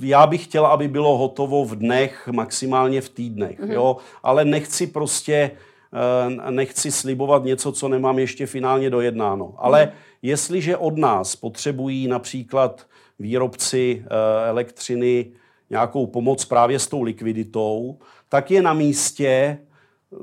Já 0.00 0.26
bych 0.26 0.44
chtěl, 0.44 0.66
aby 0.66 0.88
bylo 0.88 1.18
hotovo 1.18 1.64
v 1.64 1.76
dnech, 1.76 2.28
maximálně 2.32 3.00
v 3.00 3.08
týdnech, 3.08 3.60
mm-hmm. 3.60 3.72
jo? 3.72 3.96
ale 4.22 4.44
nechci 4.44 4.86
prostě 4.86 5.50
Eh, 5.96 6.50
nechci 6.50 6.90
slibovat 6.90 7.44
něco, 7.44 7.72
co 7.72 7.88
nemám 7.88 8.18
ještě 8.18 8.46
finálně 8.46 8.90
dojednáno. 8.90 9.54
Ale 9.58 9.82
hmm. 9.82 9.92
jestliže 10.22 10.76
od 10.76 10.98
nás 10.98 11.36
potřebují 11.36 12.08
například 12.08 12.86
výrobci 13.18 14.04
eh, 14.04 14.48
elektřiny 14.48 15.30
nějakou 15.70 16.06
pomoc 16.06 16.44
právě 16.44 16.78
s 16.78 16.86
tou 16.86 17.02
likviditou, 17.02 17.98
tak 18.28 18.50
je 18.50 18.62
na 18.62 18.74
místě 18.74 19.58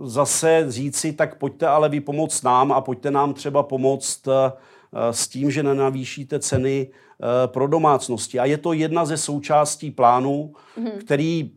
zase 0.03 0.65
říci, 0.67 1.13
tak 1.13 1.37
pojďte 1.37 1.67
ale 1.67 1.89
vy 1.89 1.99
pomoct 1.99 2.43
nám 2.43 2.71
a 2.71 2.81
pojďte 2.81 3.11
nám 3.11 3.33
třeba 3.33 3.63
pomoct 3.63 4.27
eh, 4.27 4.51
s 5.11 5.27
tím, 5.27 5.51
že 5.51 5.63
nenavýšíte 5.63 6.39
ceny 6.39 6.87
pro 7.45 7.67
domácnosti. 7.67 8.39
A 8.39 8.45
je 8.45 8.57
to 8.57 8.73
jedna 8.73 9.05
ze 9.05 9.17
součástí 9.17 9.91
plánu, 9.91 10.53
mm. 10.77 10.91
který 10.99 11.51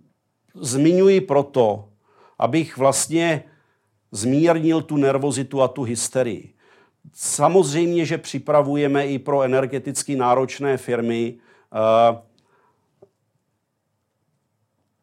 zmiňuji 0.54 1.20
proto, 1.20 1.88
abych 2.38 2.76
vlastně 2.76 3.44
zmírnil 4.12 4.82
tu 4.82 4.96
nervozitu 4.96 5.62
a 5.62 5.68
tu 5.68 5.82
hysterii. 5.82 6.54
Samozřejmě, 7.14 8.04
že 8.04 8.18
připravujeme 8.18 9.06
i 9.06 9.18
pro 9.18 9.42
energeticky 9.42 10.16
náročné 10.16 10.76
firmy 10.76 11.34
uh, 11.34 12.18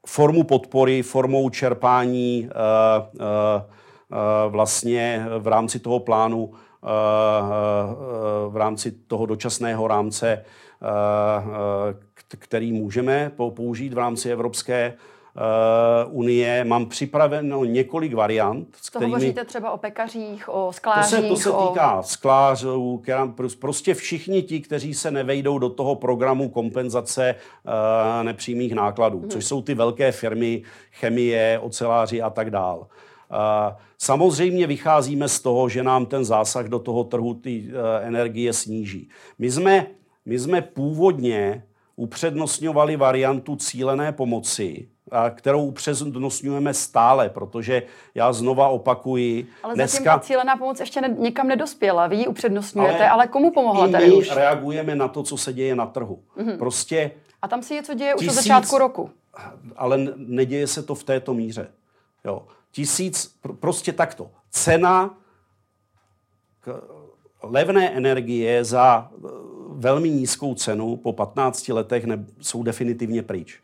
formu 0.08 0.44
podpory, 0.44 1.04
formou 1.04 1.50
čerpání 1.50 2.50
uh, 2.50 3.20
uh, 3.20 3.28
vlastně 4.48 5.26
v 5.39 5.48
rámci 5.48 5.80
toho 5.80 6.00
plánu, 6.00 6.54
v 8.50 8.58
rámci 8.58 8.92
toho 8.92 9.26
dočasného 9.26 9.88
rámce, 9.88 10.46
který 12.39 12.72
můžeme 12.72 13.32
použít 13.50 13.94
v 13.94 13.98
rámci 13.98 14.30
Evropské 14.32 14.94
uh, 15.36 16.17
unie. 16.17 16.63
Mám 16.63 16.86
připraveno 16.86 17.65
několik 17.65 18.13
variant. 18.13 18.67
S 18.82 18.89
kterými... 18.89 19.12
To 19.12 19.15
hovoříte 19.15 19.46
třeba 19.46 19.72
o 19.72 19.78
pekařích, 19.78 20.50
o 20.50 20.74
sklářích? 20.74 21.19
To 21.19 21.22
se, 21.22 21.28
to 21.28 21.36
se 21.36 21.52
o... 21.52 21.67
týká 21.67 22.04
sklářů, 22.04 23.02
keram, 23.06 23.36
prostě 23.60 23.93
všichni 23.93 24.41
ti, 24.41 24.60
kteří 24.60 24.93
se 24.93 25.12
nevejdou 25.12 25.60
do 25.60 25.69
toho 25.69 25.96
programu 25.96 26.50
kompenzace 26.50 27.36
uh, 27.65 28.24
nepřímých 28.24 28.74
nákladů, 28.74 29.19
hmm. 29.19 29.30
což 29.30 29.46
jsou 29.46 29.62
ty 29.62 29.74
velké 29.74 30.12
firmy, 30.12 30.63
chemie, 30.91 31.60
oceláři 31.60 32.22
a 32.22 32.30
tak 32.30 32.52
dál. 32.52 32.78
Uh, 32.80 33.76
samozřejmě 33.98 34.67
vycházíme 34.67 35.30
z 35.30 35.39
toho, 35.39 35.69
že 35.69 35.84
nám 35.84 36.06
ten 36.06 36.26
zásah 36.26 36.65
do 36.65 36.80
toho 36.80 37.04
trhu 37.04 37.34
ty 37.34 37.67
uh, 37.67 38.08
energie 38.08 38.54
sníží. 38.54 39.10
My 39.39 39.52
jsme, 39.52 39.88
my 40.26 40.39
jsme 40.39 40.62
původně 40.62 41.63
upřednostňovali 41.96 42.96
variantu 42.96 43.56
cílené 43.56 44.12
pomoci, 44.12 44.88
kterou 45.30 45.65
upřednostňujeme 45.65 46.73
stále, 46.73 47.30
protože 47.30 47.84
já 48.15 48.34
znova 48.34 48.67
opakuji. 48.67 49.47
Ale 49.63 49.76
dneska... 49.76 50.04
zatím 50.04 50.28
cílená 50.28 50.58
pomoc 50.58 50.80
ještě 50.80 51.02
ne, 51.02 51.15
nikam 51.19 51.47
nedospěla. 51.47 52.08
Vy 52.08 52.15
ji 52.15 52.28
upřednostňujete, 52.28 52.97
ale, 52.97 53.10
ale 53.10 53.28
komu 53.28 53.52
pomohla 53.52 53.88
tady 53.88 54.08
my 54.08 54.13
už? 54.13 54.32
reagujeme 54.32 54.95
na 54.95 55.08
to, 55.08 55.23
co 55.23 55.38
se 55.38 55.54
děje 55.54 55.76
na 55.76 55.86
trhu. 55.86 56.23
Mm-hmm. 56.38 56.58
Prostě... 56.58 57.12
A 57.41 57.47
tam 57.47 57.63
se 57.63 57.73
něco 57.73 57.93
děje 57.93 58.13
tisíc, 58.13 58.32
už 58.32 58.38
od 58.38 58.41
začátku 58.41 58.78
roku. 58.78 59.10
Ale 59.76 59.97
neděje 60.15 60.67
se 60.67 60.84
to 60.84 60.95
v 60.95 61.04
této 61.04 61.34
míře. 61.34 61.67
Jo. 62.26 62.43
Tisíc, 62.71 63.36
prostě 63.60 63.93
takto. 63.93 64.30
Cena 64.49 65.17
levné 67.43 67.89
energie 67.89 68.65
za 68.65 69.12
eh, 69.12 69.28
velmi 69.69 70.10
nízkou 70.10 70.56
cenu 70.56 70.95
po 70.95 71.13
15 71.13 71.69
letech 71.69 72.06
ne, 72.06 72.26
jsou 72.41 72.63
definitivně 72.63 73.23
pryč. 73.23 73.60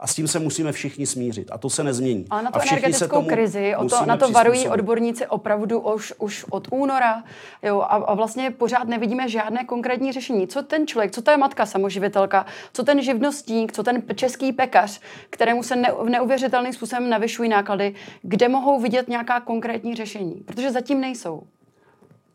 A 0.00 0.06
s 0.06 0.14
tím 0.14 0.28
se 0.28 0.38
musíme 0.38 0.72
všichni 0.72 1.06
smířit. 1.06 1.48
A 1.52 1.58
to 1.58 1.70
se 1.70 1.84
nezmění. 1.84 2.24
Ale 2.30 2.42
na 2.42 2.50
tu 2.50 2.58
energetickou 2.60 3.22
krizi, 3.22 3.76
o 3.76 3.88
to, 3.88 4.06
na 4.06 4.16
to 4.16 4.30
varují 4.30 4.68
odborníci 4.68 5.26
opravdu 5.26 5.80
už, 5.80 6.14
už 6.18 6.44
od 6.50 6.68
února. 6.70 7.24
Jo, 7.62 7.80
a, 7.80 7.84
a 7.84 8.14
vlastně 8.14 8.50
pořád 8.50 8.88
nevidíme 8.88 9.28
žádné 9.28 9.64
konkrétní 9.64 10.12
řešení. 10.12 10.46
Co 10.46 10.62
ten 10.62 10.86
člověk, 10.86 11.12
co 11.12 11.22
ta 11.22 11.32
je 11.32 11.38
matka 11.38 11.66
samoživitelka, 11.66 12.46
co 12.72 12.82
ten 12.82 13.02
živnostník, 13.02 13.72
co 13.72 13.82
ten 13.82 14.02
český 14.14 14.52
pekař, 14.52 15.00
kterému 15.30 15.62
se 15.62 15.76
ne, 15.76 15.92
neuvěřitelným 16.04 16.72
způsobem 16.72 17.10
navyšují 17.10 17.48
náklady, 17.48 17.94
kde 18.22 18.48
mohou 18.48 18.80
vidět 18.80 19.08
nějaká 19.08 19.40
konkrétní 19.40 19.94
řešení? 19.94 20.34
Protože 20.46 20.70
zatím 20.70 21.00
nejsou. 21.00 21.42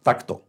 Takto. 0.03 0.39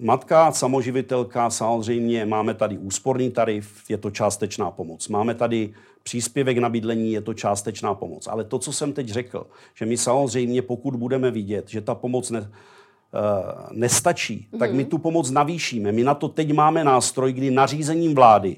Matka, 0.00 0.52
samoživitelka, 0.52 1.50
samozřejmě 1.50 2.26
máme 2.26 2.54
tady 2.54 2.78
úsporný 2.78 3.30
tarif, 3.30 3.90
je 3.90 3.98
to 3.98 4.10
částečná 4.10 4.70
pomoc. 4.70 5.08
Máme 5.08 5.34
tady 5.34 5.74
příspěvek 6.02 6.58
na 6.58 6.68
bydlení, 6.68 7.12
je 7.12 7.20
to 7.20 7.34
částečná 7.34 7.94
pomoc. 7.94 8.26
Ale 8.26 8.44
to, 8.44 8.58
co 8.58 8.72
jsem 8.72 8.92
teď 8.92 9.08
řekl, 9.08 9.46
že 9.74 9.86
my 9.86 9.96
samozřejmě, 9.96 10.62
pokud 10.62 10.96
budeme 10.96 11.30
vidět, 11.30 11.68
že 11.68 11.80
ta 11.80 11.94
pomoc 11.94 12.30
ne, 12.30 12.40
uh, 12.40 12.46
nestačí, 13.70 14.48
mm-hmm. 14.52 14.58
tak 14.58 14.72
my 14.72 14.82
mhm. 14.82 14.90
tu 14.90 14.98
pomoc 14.98 15.30
navýšíme. 15.30 15.92
My 15.92 16.04
na 16.04 16.14
to 16.14 16.28
teď 16.28 16.52
máme 16.52 16.84
nástroj, 16.84 17.32
kdy 17.32 17.50
nařízením 17.50 18.14
vlády, 18.14 18.56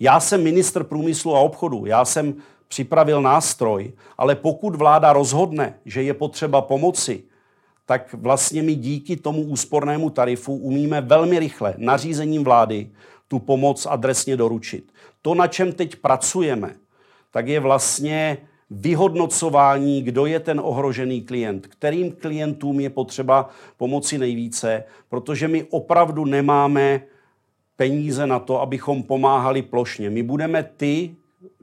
já 0.00 0.20
jsem 0.20 0.42
ministr 0.42 0.84
průmyslu 0.84 1.36
a 1.36 1.40
obchodu, 1.40 1.86
já 1.86 2.04
jsem 2.04 2.34
připravil 2.68 3.22
nástroj, 3.22 3.92
ale 4.18 4.34
pokud 4.34 4.74
vláda 4.74 5.12
rozhodne, 5.12 5.74
že 5.84 6.02
je 6.02 6.14
potřeba 6.14 6.60
pomoci, 6.60 7.22
tak 7.86 8.14
vlastně 8.14 8.62
my 8.62 8.74
díky 8.74 9.16
tomu 9.16 9.42
úspornému 9.42 10.10
tarifu 10.10 10.56
umíme 10.56 11.00
velmi 11.00 11.38
rychle 11.38 11.74
nařízením 11.78 12.44
vlády 12.44 12.90
tu 13.28 13.38
pomoc 13.38 13.86
adresně 13.86 14.36
doručit. 14.36 14.92
To, 15.22 15.34
na 15.34 15.46
čem 15.46 15.72
teď 15.72 15.96
pracujeme, 15.96 16.74
tak 17.30 17.48
je 17.48 17.60
vlastně 17.60 18.38
vyhodnocování, 18.70 20.02
kdo 20.02 20.26
je 20.26 20.40
ten 20.40 20.60
ohrožený 20.64 21.22
klient, 21.22 21.66
kterým 21.66 22.12
klientům 22.12 22.80
je 22.80 22.90
potřeba 22.90 23.50
pomoci 23.76 24.18
nejvíce, 24.18 24.84
protože 25.08 25.48
my 25.48 25.64
opravdu 25.70 26.24
nemáme 26.24 27.02
peníze 27.76 28.26
na 28.26 28.38
to, 28.38 28.60
abychom 28.60 29.02
pomáhali 29.02 29.62
plošně. 29.62 30.10
My 30.10 30.22
budeme 30.22 30.62
ty, 30.76 31.14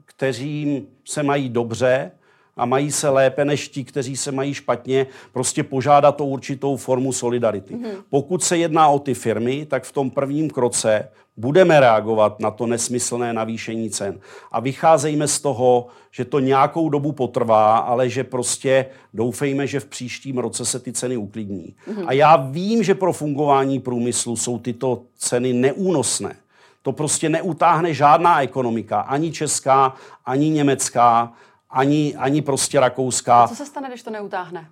kteří 0.04 0.86
se 1.04 1.22
mají 1.22 1.48
dobře, 1.48 2.10
a 2.56 2.66
mají 2.66 2.92
se 2.92 3.08
lépe 3.08 3.44
než 3.44 3.68
ti, 3.68 3.84
kteří 3.84 4.16
se 4.16 4.32
mají 4.32 4.54
špatně, 4.54 5.06
prostě 5.32 5.62
požádat 5.62 6.20
o 6.20 6.24
určitou 6.24 6.76
formu 6.76 7.12
solidarity. 7.12 7.74
Mm-hmm. 7.74 7.94
Pokud 8.10 8.42
se 8.42 8.56
jedná 8.56 8.88
o 8.88 8.98
ty 8.98 9.14
firmy, 9.14 9.66
tak 9.66 9.84
v 9.84 9.92
tom 9.92 10.10
prvním 10.10 10.50
kroce 10.50 11.08
budeme 11.36 11.80
reagovat 11.80 12.40
na 12.40 12.50
to 12.50 12.66
nesmyslné 12.66 13.32
navýšení 13.32 13.90
cen. 13.90 14.20
A 14.52 14.60
vycházejme 14.60 15.28
z 15.28 15.40
toho, 15.40 15.86
že 16.10 16.24
to 16.24 16.40
nějakou 16.40 16.88
dobu 16.88 17.12
potrvá, 17.12 17.78
ale 17.78 18.08
že 18.08 18.24
prostě 18.24 18.86
doufejme, 19.14 19.66
že 19.66 19.80
v 19.80 19.86
příštím 19.86 20.38
roce 20.38 20.64
se 20.64 20.78
ty 20.78 20.92
ceny 20.92 21.16
uklidní. 21.16 21.74
Mm-hmm. 21.88 22.04
A 22.06 22.12
já 22.12 22.36
vím, 22.36 22.82
že 22.82 22.94
pro 22.94 23.12
fungování 23.12 23.80
průmyslu 23.80 24.36
jsou 24.36 24.58
tyto 24.58 25.02
ceny 25.16 25.52
neúnosné. 25.52 26.36
To 26.82 26.92
prostě 26.92 27.28
neutáhne 27.28 27.94
žádná 27.94 28.42
ekonomika, 28.42 29.00
ani 29.00 29.32
česká, 29.32 29.94
ani 30.26 30.50
německá, 30.50 31.32
ani, 31.70 32.16
ani 32.16 32.42
prostě 32.42 32.80
rakouská. 32.80 33.42
A 33.42 33.48
co 33.48 33.54
se 33.54 33.66
stane, 33.66 33.88
když 33.88 34.02
to 34.02 34.10
neutáhne? 34.10 34.68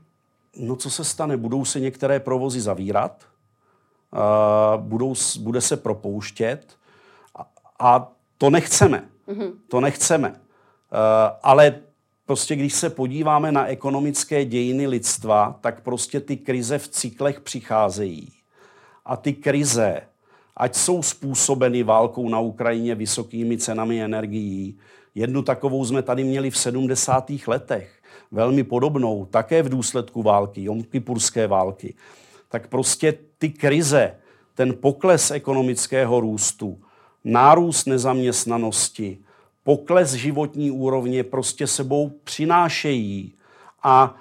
No 0.57 0.77
co 0.77 0.91
se 0.91 1.05
stane? 1.05 1.37
Budou 1.37 1.65
se 1.65 1.81
některé 1.81 2.21
provozy 2.21 2.61
zavírat, 2.61 3.25
uh, 4.13 4.83
budou, 4.83 5.15
bude 5.41 5.61
se 5.61 5.77
propouštět 5.77 6.77
a, 7.37 7.47
a 7.79 8.13
to 8.39 8.51
nechceme. 8.51 9.09
Mm-hmm. 9.29 9.53
To 9.69 9.81
nechceme. 9.81 10.29
Uh, 10.29 10.37
ale 11.43 11.75
prostě 12.27 12.57
když 12.57 12.75
se 12.75 12.91
podíváme 12.91 13.53
na 13.53 13.67
ekonomické 13.67 14.45
dějiny 14.45 14.87
lidstva, 14.87 15.59
tak 15.61 15.81
prostě 15.81 16.21
ty 16.21 16.37
krize 16.37 16.79
v 16.79 16.89
cyklech 16.89 17.41
přicházejí. 17.41 18.33
A 19.05 19.17
ty 19.17 19.33
krize, 19.33 20.01
ať 20.57 20.75
jsou 20.75 21.03
způsobeny 21.03 21.83
válkou 21.83 22.29
na 22.29 22.41
Ukrajině, 22.41 22.95
vysokými 22.95 23.59
cenami 23.59 24.03
energií, 24.03 24.79
Jednu 25.19 25.43
takovou 25.43 25.85
jsme 25.85 26.03
tady 26.03 26.25
měli 26.25 26.51
v 26.51 26.59
70. 26.59 27.31
letech, 27.47 27.91
velmi 28.31 28.64
podobnou, 28.64 29.27
také 29.27 29.62
v 29.62 29.69
důsledku 29.69 30.23
války, 30.23 30.64
Jomkypurské 30.64 31.47
války. 31.47 31.95
Tak 32.49 32.69
prostě 32.69 33.14
ty 33.39 33.49
krize, 33.51 34.14
ten 34.55 34.75
pokles 34.75 35.31
ekonomického 35.31 36.21
růstu, 36.21 36.79
nárůst 37.25 37.87
nezaměstnanosti, 37.87 39.19
pokles 39.64 40.12
životní 40.12 40.71
úrovně 40.71 41.25
prostě 41.25 41.66
sebou 41.66 42.12
přinášejí. 42.25 43.35
A 43.83 44.16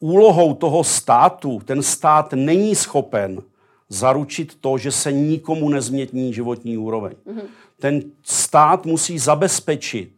úlohou 0.00 0.54
toho 0.54 0.84
státu, 0.84 1.60
ten 1.64 1.82
stát 1.82 2.32
není 2.32 2.74
schopen 2.74 3.42
zaručit 3.88 4.56
to, 4.60 4.78
že 4.78 4.92
se 4.92 5.12
nikomu 5.12 5.68
nezmětní 5.68 6.34
životní 6.34 6.78
úroveň. 6.78 7.12
Mm-hmm 7.26 7.46
ten 7.82 8.02
stát 8.22 8.86
musí 8.86 9.18
zabezpečit, 9.18 10.10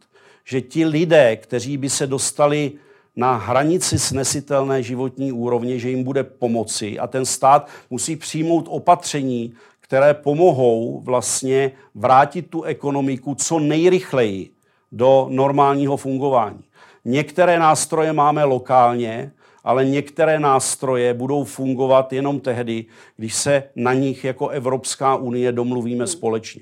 že 0.43 0.61
ti 0.61 0.85
lidé, 0.85 1.35
kteří 1.35 1.77
by 1.77 1.89
se 1.89 2.07
dostali 2.07 2.71
na 3.15 3.35
hranici 3.35 3.99
snesitelné 3.99 4.83
životní 4.83 5.31
úrovně, 5.31 5.79
že 5.79 5.89
jim 5.89 6.03
bude 6.03 6.23
pomoci 6.23 6.99
a 6.99 7.07
ten 7.07 7.25
stát 7.25 7.69
musí 7.89 8.15
přijmout 8.15 8.65
opatření, 8.69 9.53
které 9.79 10.13
pomohou 10.13 11.01
vlastně 11.01 11.71
vrátit 11.95 12.49
tu 12.49 12.63
ekonomiku 12.63 13.35
co 13.35 13.59
nejrychleji 13.59 14.49
do 14.91 15.27
normálního 15.29 15.97
fungování. 15.97 16.63
Některé 17.05 17.59
nástroje 17.59 18.13
máme 18.13 18.43
lokálně, 18.43 19.31
ale 19.63 19.85
některé 19.85 20.39
nástroje 20.39 21.13
budou 21.13 21.43
fungovat 21.43 22.13
jenom 22.13 22.39
tehdy, 22.39 22.85
když 23.17 23.33
se 23.33 23.63
na 23.75 23.93
nich 23.93 24.23
jako 24.23 24.47
Evropská 24.49 25.15
unie 25.15 25.51
domluvíme 25.51 26.07
společně. 26.07 26.61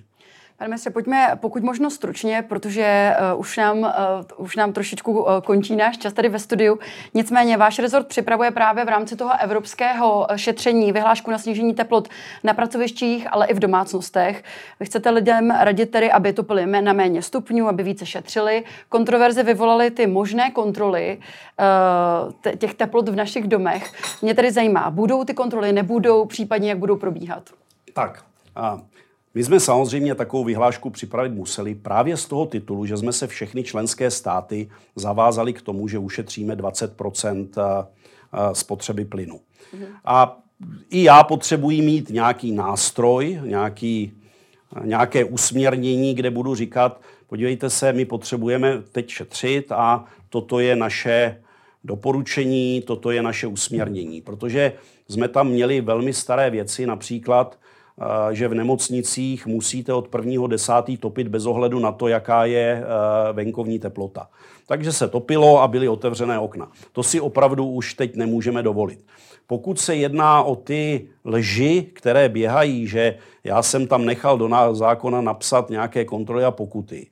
Pane 0.63 0.69
ministře, 0.69 0.89
pojďme 0.89 1.37
pokud 1.41 1.63
možno 1.63 1.89
stručně, 1.89 2.45
protože 2.49 3.15
uh, 3.33 3.39
už, 3.39 3.57
nám, 3.57 3.79
uh, 3.79 3.87
už 4.37 4.55
nám 4.55 4.73
trošičku 4.73 5.23
uh, 5.23 5.41
končí 5.41 5.75
náš 5.75 5.97
čas 5.97 6.13
tady 6.13 6.29
ve 6.29 6.39
studiu. 6.39 6.79
Nicméně 7.13 7.57
váš 7.57 7.79
rezort 7.79 8.07
připravuje 8.07 8.51
právě 8.51 8.85
v 8.85 8.87
rámci 8.87 9.15
toho 9.15 9.31
evropského 9.41 10.27
šetření 10.35 10.91
vyhlášku 10.91 11.31
na 11.31 11.37
snížení 11.37 11.73
teplot 11.73 12.07
na 12.43 12.53
pracovištích, 12.53 13.27
ale 13.31 13.47
i 13.47 13.53
v 13.53 13.59
domácnostech. 13.59 14.43
Vy 14.79 14.85
chcete 14.85 15.09
lidem 15.09 15.51
radit 15.51 15.91
tedy, 15.91 16.11
aby 16.11 16.33
to 16.33 16.43
byly 16.43 16.65
na 16.81 16.93
méně 16.93 17.21
stupňů, 17.21 17.67
aby 17.67 17.83
více 17.83 18.05
šetřili. 18.05 18.63
Kontroverze 18.89 19.43
vyvolaly 19.43 19.91
ty 19.91 20.07
možné 20.07 20.51
kontroly 20.51 21.17
uh, 22.47 22.55
těch 22.57 22.73
teplot 22.73 23.09
v 23.09 23.15
našich 23.15 23.47
domech. 23.47 23.91
Mě 24.21 24.33
tedy 24.33 24.51
zajímá, 24.51 24.91
budou 24.91 25.23
ty 25.23 25.33
kontroly, 25.33 25.73
nebudou, 25.73 26.25
případně 26.25 26.69
jak 26.69 26.77
budou 26.77 26.95
probíhat? 26.95 27.49
Tak, 27.93 28.23
a 28.55 28.79
my 29.35 29.43
jsme 29.43 29.59
samozřejmě 29.59 30.15
takovou 30.15 30.43
vyhlášku 30.43 30.89
připravit 30.89 31.31
museli 31.31 31.75
právě 31.75 32.17
z 32.17 32.25
toho 32.25 32.45
titulu, 32.45 32.85
že 32.85 32.97
jsme 32.97 33.13
se 33.13 33.27
všechny 33.27 33.63
členské 33.63 34.11
státy 34.11 34.69
zavázali 34.95 35.53
k 35.53 35.61
tomu, 35.61 35.87
že 35.87 35.97
ušetříme 35.97 36.55
20% 36.55 37.47
spotřeby 38.53 39.05
plynu. 39.05 39.39
Mhm. 39.73 39.85
A 40.05 40.39
i 40.89 41.03
já 41.03 41.23
potřebuji 41.23 41.81
mít 41.81 42.09
nějaký 42.09 42.51
nástroj, 42.51 43.39
nějaký, 43.45 44.11
nějaké 44.83 45.25
usměrnění, 45.25 46.13
kde 46.13 46.31
budu 46.31 46.55
říkat, 46.55 47.01
podívejte 47.27 47.69
se, 47.69 47.93
my 47.93 48.05
potřebujeme 48.05 48.83
teď 48.91 49.09
šetřit 49.09 49.71
a 49.71 50.05
toto 50.29 50.59
je 50.59 50.75
naše 50.75 51.41
doporučení, 51.83 52.81
toto 52.81 53.11
je 53.11 53.21
naše 53.21 53.47
usměrnění. 53.47 54.21
Protože 54.21 54.73
jsme 55.09 55.27
tam 55.27 55.47
měli 55.47 55.81
velmi 55.81 56.13
staré 56.13 56.49
věci, 56.49 56.85
například 56.85 57.59
že 58.31 58.47
v 58.47 58.53
nemocnicích 58.53 59.47
musíte 59.47 59.93
od 59.93 60.07
prvního 60.07 60.47
desátý 60.47 60.97
topit 60.97 61.27
bez 61.27 61.45
ohledu 61.45 61.79
na 61.79 61.91
to, 61.91 62.07
jaká 62.07 62.45
je 62.45 62.83
venkovní 63.33 63.79
teplota. 63.79 64.29
Takže 64.67 64.91
se 64.91 65.07
topilo 65.07 65.61
a 65.61 65.67
byly 65.67 65.87
otevřené 65.87 66.39
okna. 66.39 66.71
To 66.91 67.03
si 67.03 67.21
opravdu 67.21 67.67
už 67.67 67.93
teď 67.93 68.15
nemůžeme 68.15 68.63
dovolit. 68.63 69.05
Pokud 69.47 69.79
se 69.79 69.95
jedná 69.95 70.43
o 70.43 70.55
ty 70.55 71.07
lži, 71.25 71.89
které 71.93 72.29
běhají, 72.29 72.87
že 72.87 73.17
já 73.43 73.61
jsem 73.61 73.87
tam 73.87 74.05
nechal 74.05 74.37
do 74.37 74.49
zákona 74.71 75.21
napsat 75.21 75.69
nějaké 75.69 76.05
kontroly 76.05 76.45
a 76.45 76.51
pokuty, 76.51 77.07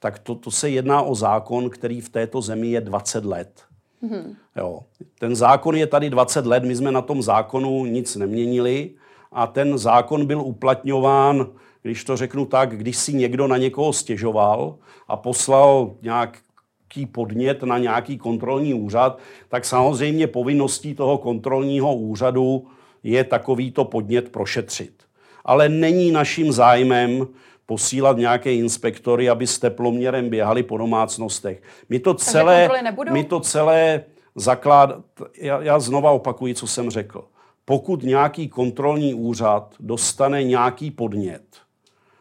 tak 0.00 0.18
to, 0.18 0.34
to 0.34 0.50
se 0.50 0.70
jedná 0.70 1.02
o 1.02 1.14
zákon, 1.14 1.70
který 1.70 2.00
v 2.00 2.08
této 2.08 2.42
zemi 2.42 2.68
je 2.68 2.80
20 2.80 3.24
let. 3.24 3.62
Mm-hmm. 4.02 4.34
Jo. 4.56 4.80
Ten 5.18 5.36
zákon 5.36 5.76
je 5.76 5.86
tady 5.86 6.10
20 6.10 6.46
let, 6.46 6.64
my 6.64 6.76
jsme 6.76 6.92
na 6.92 7.02
tom 7.02 7.22
zákonu 7.22 7.86
nic 7.86 8.16
neměnili 8.16 8.90
a 9.32 9.46
ten 9.46 9.78
zákon 9.78 10.26
byl 10.26 10.40
uplatňován, 10.40 11.46
když 11.82 12.04
to 12.04 12.16
řeknu 12.16 12.46
tak, 12.46 12.76
když 12.76 12.96
si 12.96 13.12
někdo 13.12 13.46
na 13.46 13.56
někoho 13.56 13.92
stěžoval 13.92 14.76
a 15.08 15.16
poslal 15.16 15.94
nějaký 16.02 17.06
podnět 17.12 17.62
na 17.62 17.78
nějaký 17.78 18.18
kontrolní 18.18 18.74
úřad, 18.74 19.18
tak 19.48 19.64
samozřejmě 19.64 20.26
povinností 20.26 20.94
toho 20.94 21.18
kontrolního 21.18 21.94
úřadu 21.94 22.66
je 23.02 23.24
takovýto 23.24 23.84
podnět 23.84 24.28
prošetřit. 24.28 25.02
Ale 25.44 25.68
není 25.68 26.10
naším 26.10 26.52
zájmem 26.52 27.26
posílat 27.66 28.16
nějaké 28.16 28.54
inspektory, 28.54 29.28
aby 29.28 29.46
s 29.46 29.58
teploměrem 29.58 30.30
běhali 30.30 30.62
po 30.62 30.78
domácnostech. 30.78 31.62
My 31.88 31.98
to 31.98 32.14
celé, 32.14 32.68
my 33.12 33.24
to 33.24 33.40
celé 33.40 34.04
zakládat, 34.34 35.04
já, 35.36 35.62
já 35.62 35.80
znova 35.80 36.10
opakuji, 36.10 36.54
co 36.54 36.66
jsem 36.66 36.90
řekl 36.90 37.24
pokud 37.68 38.02
nějaký 38.02 38.48
kontrolní 38.48 39.14
úřad 39.14 39.74
dostane 39.80 40.44
nějaký 40.44 40.90
podnět, 40.90 41.44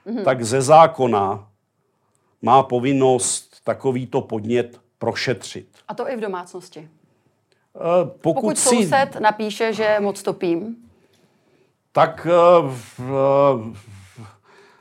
mm-hmm. 0.08 0.24
tak 0.24 0.46
ze 0.46 0.62
zákona 0.62 1.48
má 2.42 2.64
povinnost 2.64 3.56
takovýto 3.64 4.22
podnět 4.22 4.80
prošetřit. 5.00 5.68
A 5.88 5.94
to 5.94 6.10
i 6.10 6.16
v 6.16 6.20
domácnosti? 6.20 6.80
Uh, 6.80 8.10
pokud, 8.22 8.42
pokud 8.42 8.58
si... 8.58 8.70
soused 8.70 9.20
napíše, 9.20 9.74
že 9.74 9.98
moc 10.00 10.24
topím? 10.24 10.76
Tak 11.92 12.28
uh, 13.00 13.76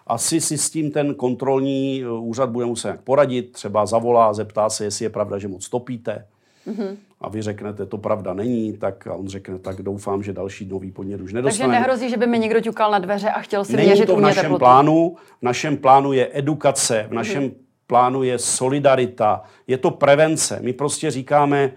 asi 0.07 0.41
si 0.41 0.59
s 0.59 0.71
tím 0.71 0.91
ten 0.91 1.15
kontrolní 1.15 2.05
úřad 2.05 2.51
bude 2.51 2.67
muset 2.67 3.01
poradit, 3.05 3.53
třeba 3.53 3.87
zavolá, 3.87 4.35
zeptá 4.35 4.71
se, 4.71 4.85
jestli 4.85 5.05
je 5.05 5.11
pravda, 5.11 5.39
že 5.39 5.49
moc 5.49 5.69
topíte. 5.69 6.27
Mm-hmm. 6.67 6.97
A 7.21 7.29
vy 7.29 7.43
řeknete, 7.43 7.87
to 7.87 7.99
pravda 7.99 8.35
není, 8.35 8.79
tak 8.79 9.07
a 9.07 9.15
on 9.15 9.29
řekne, 9.29 9.59
tak 9.59 9.83
doufám, 9.83 10.23
že 10.23 10.33
další 10.33 10.67
nový 10.67 10.91
podnět 10.93 11.21
už 11.21 11.33
nedostane. 11.33 11.69
Takže 11.69 11.81
nehrozí, 11.81 12.11
že 12.11 12.17
by 12.17 12.27
mi 12.27 12.39
někdo 12.39 12.61
ťukal 12.61 12.91
na 12.91 12.99
dveře 12.99 13.31
a 13.31 13.41
chtěl 13.41 13.65
si 13.65 13.77
není 13.77 13.87
měřit 13.87 14.07
to 14.07 14.17
v 14.17 14.21
našem 14.21 14.43
teplotu. 14.43 14.59
plánu. 14.59 15.17
V 15.41 15.43
našem 15.43 15.77
plánu 15.77 16.13
je 16.13 16.29
edukace, 16.33 17.07
v 17.09 17.13
našem 17.13 17.43
mm-hmm. 17.43 17.55
plánu 17.87 18.23
je 18.23 18.39
solidarita, 18.39 19.43
je 19.67 19.79
to 19.79 19.91
prevence. 19.91 20.59
My 20.63 20.73
prostě 20.73 21.11
říkáme, 21.11 21.73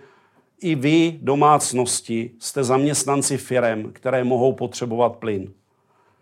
i 0.62 0.76
vy, 0.76 1.20
domácnosti, 1.22 2.32
jste 2.40 2.64
zaměstnanci 2.64 3.38
firem, 3.38 3.90
které 3.94 4.24
mohou 4.24 4.54
potřebovat 4.54 5.16
plyn. 5.16 5.52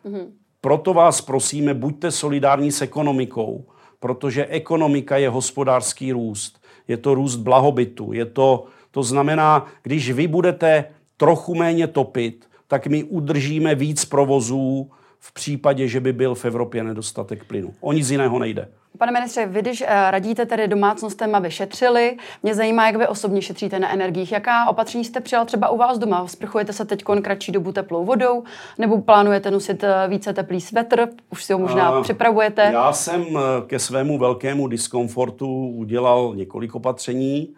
Mm-hmm. 0.05 0.25
Proto 0.61 0.93
vás 0.93 1.21
prosíme, 1.21 1.73
buďte 1.73 2.11
solidární 2.11 2.71
s 2.71 2.81
ekonomikou, 2.81 3.65
protože 3.99 4.45
ekonomika 4.45 5.17
je 5.17 5.29
hospodářský 5.29 6.11
růst. 6.11 6.61
Je 6.87 6.97
to 6.97 7.15
růst 7.15 7.35
blahobytu. 7.35 8.13
Je 8.13 8.25
to, 8.25 8.65
to 8.97 9.03
znamená, 9.03 9.65
když 9.83 10.11
vy 10.11 10.27
budete 10.27 10.85
trochu 11.17 11.55
méně 11.55 11.87
topit, 11.87 12.45
tak 12.67 12.87
my 12.87 13.03
udržíme 13.03 13.75
víc 13.75 14.05
provozů 14.05 14.91
v 15.19 15.33
případě, 15.33 15.87
že 15.87 15.99
by 15.99 16.13
byl 16.13 16.35
v 16.35 16.45
Evropě 16.45 16.83
nedostatek 16.83 17.43
plynu. 17.43 17.73
O 17.81 17.93
nic 17.93 18.09
jiného 18.09 18.39
nejde. 18.39 18.67
Pane 18.97 19.11
ministře, 19.11 19.45
vy 19.45 19.61
když 19.61 19.83
eh, 19.87 20.11
radíte 20.11 20.45
tedy 20.45 20.67
domácnostem, 20.67 21.35
aby 21.35 21.51
šetřili, 21.51 22.17
mě 22.43 22.55
zajímá, 22.55 22.87
jak 22.87 22.95
vy 22.95 23.07
osobně 23.07 23.41
šetříte 23.41 23.79
na 23.79 23.93
energiích. 23.93 24.31
Jaká 24.31 24.69
opatření 24.69 25.05
jste 25.05 25.21
přijal 25.21 25.45
třeba 25.45 25.69
u 25.69 25.77
vás 25.77 25.97
doma? 25.97 26.27
Sprchujete 26.27 26.73
se 26.73 26.85
teď 26.85 27.03
kratší 27.21 27.51
dobu 27.51 27.71
teplou 27.71 28.05
vodou? 28.05 28.43
Nebo 28.77 29.01
plánujete 29.01 29.51
nosit 29.51 29.83
eh, 29.83 30.07
více 30.07 30.33
teplý 30.33 30.61
svetr? 30.61 31.07
Už 31.29 31.43
si 31.43 31.53
ho 31.53 31.59
možná 31.59 31.97
uh, 31.97 32.03
připravujete? 32.03 32.61
Já 32.73 32.93
jsem 32.93 33.21
eh, 33.21 33.39
ke 33.67 33.79
svému 33.79 34.17
velkému 34.17 34.67
diskomfortu 34.67 35.67
udělal 35.67 36.33
několik 36.35 36.75
opatření. 36.75 37.53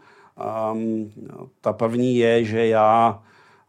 Um, 0.73 1.11
ta 1.61 1.73
první 1.73 2.17
je, 2.17 2.43
že 2.43 2.67
já 2.67 3.23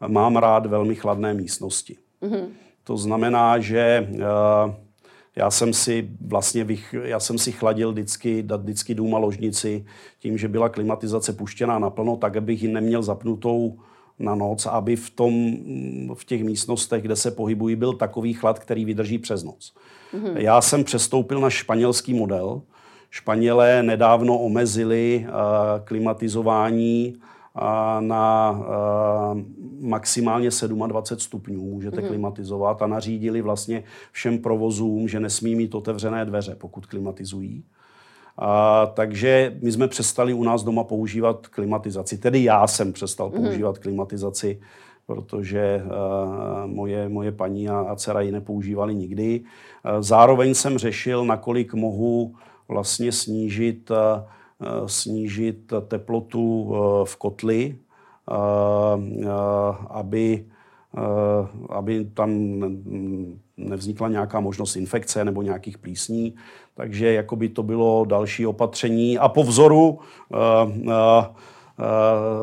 mám 0.06 0.36
rád 0.36 0.66
velmi 0.66 0.94
chladné 0.94 1.34
místnosti. 1.34 1.96
Mm-hmm. 2.22 2.44
To 2.84 2.96
znamená, 2.96 3.58
že 3.58 4.08
uh, 4.12 4.74
já 5.36 5.50
jsem 5.50 5.72
si 5.72 6.10
vlastně 6.26 6.64
vych, 6.64 6.94
já 7.02 7.20
jsem 7.20 7.38
si 7.38 7.52
chladil 7.52 7.92
vždycky, 7.92 8.44
vždycky 8.56 8.94
dům 8.94 9.14
a 9.14 9.18
ložnici 9.18 9.84
tím, 10.18 10.38
že 10.38 10.48
byla 10.48 10.68
klimatizace 10.68 11.32
puštěná 11.32 11.78
naplno, 11.78 12.16
tak 12.16 12.36
abych 12.36 12.62
ji 12.62 12.68
neměl 12.68 13.02
zapnutou 13.02 13.78
na 14.18 14.34
noc, 14.34 14.66
aby 14.66 14.96
v, 14.96 15.10
tom, 15.10 15.56
v 16.14 16.24
těch 16.24 16.44
místnostech, 16.44 17.02
kde 17.02 17.16
se 17.16 17.30
pohybují, 17.30 17.76
byl 17.76 17.92
takový 17.92 18.32
chlad, 18.32 18.58
který 18.58 18.84
vydrží 18.84 19.18
přes 19.18 19.44
noc. 19.44 19.72
Mm-hmm. 20.14 20.36
Já 20.36 20.60
jsem 20.60 20.84
přestoupil 20.84 21.40
na 21.40 21.50
španělský 21.50 22.14
model. 22.14 22.62
Španělé 23.10 23.82
nedávno 23.82 24.38
omezili 24.38 25.26
uh, 25.28 25.34
klimatizování 25.84 27.16
na 28.00 28.60
maximálně 29.80 30.48
27 30.86 31.18
stupňů 31.20 31.62
můžete 31.62 32.00
mm. 32.00 32.08
klimatizovat 32.08 32.82
a 32.82 32.86
nařídili 32.86 33.42
vlastně 33.42 33.84
všem 34.12 34.38
provozům, 34.38 35.08
že 35.08 35.20
nesmí 35.20 35.54
mít 35.54 35.74
otevřené 35.74 36.24
dveře, 36.24 36.54
pokud 36.54 36.86
klimatizují. 36.86 37.64
A, 38.38 38.86
takže 38.86 39.58
my 39.62 39.72
jsme 39.72 39.88
přestali 39.88 40.34
u 40.34 40.44
nás 40.44 40.62
doma 40.62 40.84
používat 40.84 41.46
klimatizaci. 41.46 42.18
Tedy 42.18 42.44
já 42.44 42.66
jsem 42.66 42.92
přestal 42.92 43.30
mm. 43.30 43.42
používat 43.42 43.78
klimatizaci, 43.78 44.60
protože 45.06 45.82
uh, 45.84 46.70
moje, 46.70 47.08
moje 47.08 47.32
paní 47.32 47.68
a, 47.68 47.78
a 47.78 47.96
dcera 47.96 48.20
ji 48.20 48.32
nepoužívali 48.32 48.94
nikdy. 48.94 49.40
Uh, 49.40 50.02
zároveň 50.02 50.54
jsem 50.54 50.78
řešil, 50.78 51.24
nakolik 51.24 51.74
mohu 51.74 52.34
vlastně 52.70 53.12
snížit 53.12 53.90
Eh, 54.62 54.88
snížit 54.88 55.72
teplotu 55.88 56.72
eh, 56.74 57.04
v 57.04 57.16
kotli, 57.16 57.76
eh, 58.30 58.34
aby, 59.88 60.46
aby 61.68 62.04
tam 62.04 62.30
nevznikla 63.56 64.08
nějaká 64.08 64.40
možnost 64.40 64.76
infekce 64.76 65.24
nebo 65.24 65.42
nějakých 65.42 65.78
plísní. 65.78 66.34
Takže 66.74 67.12
jakoby 67.12 67.48
to 67.48 67.62
bylo 67.62 68.04
další 68.04 68.46
opatření. 68.46 69.18
A 69.18 69.28
po 69.28 69.42
vzoru 69.42 69.98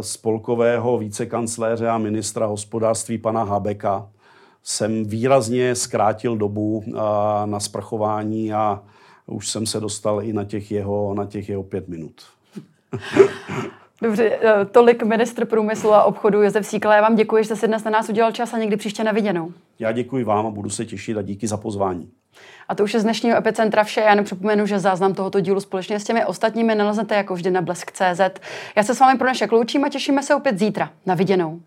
spolkového 0.01 0.97
vicekancléře 0.97 1.89
a 1.89 1.97
ministra 1.97 2.45
hospodářství 2.45 3.17
pana 3.17 3.43
Habeka 3.43 4.09
jsem 4.63 5.05
výrazně 5.05 5.75
zkrátil 5.75 6.37
dobu 6.37 6.83
na 7.45 7.59
sprchování 7.59 8.53
a 8.53 8.83
už 9.27 9.49
jsem 9.49 9.65
se 9.65 9.79
dostal 9.79 10.23
i 10.23 10.33
na 10.33 10.43
těch 10.43 10.71
jeho, 10.71 11.13
na 11.13 11.25
těch 11.25 11.49
jeho 11.49 11.63
pět 11.63 11.87
minut. 11.87 12.21
Dobře, 14.01 14.39
eh, 14.41 14.65
tolik 14.65 15.03
ministr 15.03 15.45
průmyslu 15.45 15.93
a 15.93 16.03
obchodu 16.03 16.41
Josef 16.41 16.67
Síkla. 16.67 16.95
Já 16.95 17.01
vám 17.01 17.15
děkuji, 17.15 17.43
že 17.43 17.45
jste 17.45 17.55
si 17.55 17.67
dnes 17.67 17.83
na 17.83 17.91
nás 17.91 18.09
udělal 18.09 18.31
čas 18.31 18.53
a 18.53 18.57
někdy 18.57 18.77
příště 18.77 19.03
na 19.03 19.11
viděnou. 19.11 19.53
Já 19.79 19.91
děkuji 19.91 20.23
vám 20.23 20.47
a 20.47 20.49
budu 20.49 20.69
se 20.69 20.85
těšit 20.85 21.17
a 21.17 21.21
díky 21.21 21.47
za 21.47 21.57
pozvání. 21.57 22.09
A 22.67 22.75
to 22.75 22.83
už 22.83 22.93
je 22.93 22.99
z 22.99 23.03
dnešního 23.03 23.37
Epicentra 23.37 23.83
vše. 23.83 24.01
Já 24.01 24.15
nepřipomenu, 24.15 24.65
že 24.65 24.79
záznam 24.79 25.13
tohoto 25.13 25.39
dílu 25.39 25.59
společně 25.59 25.99
s 25.99 26.03
těmi 26.03 26.25
ostatními 26.25 26.75
naleznete 26.75 27.15
jako 27.15 27.33
vždy 27.33 27.51
na 27.51 27.61
blesk.cz. 27.61 28.21
Já 28.75 28.83
se 28.83 28.95
s 28.95 28.99
vámi 28.99 29.17
pro 29.17 29.27
dnešek 29.27 29.51
loučím 29.51 29.83
a 29.83 29.89
těšíme 29.89 30.23
se 30.23 30.35
opět 30.35 30.59
zítra. 30.59 30.89
Na 31.05 31.15
viděnou. 31.15 31.61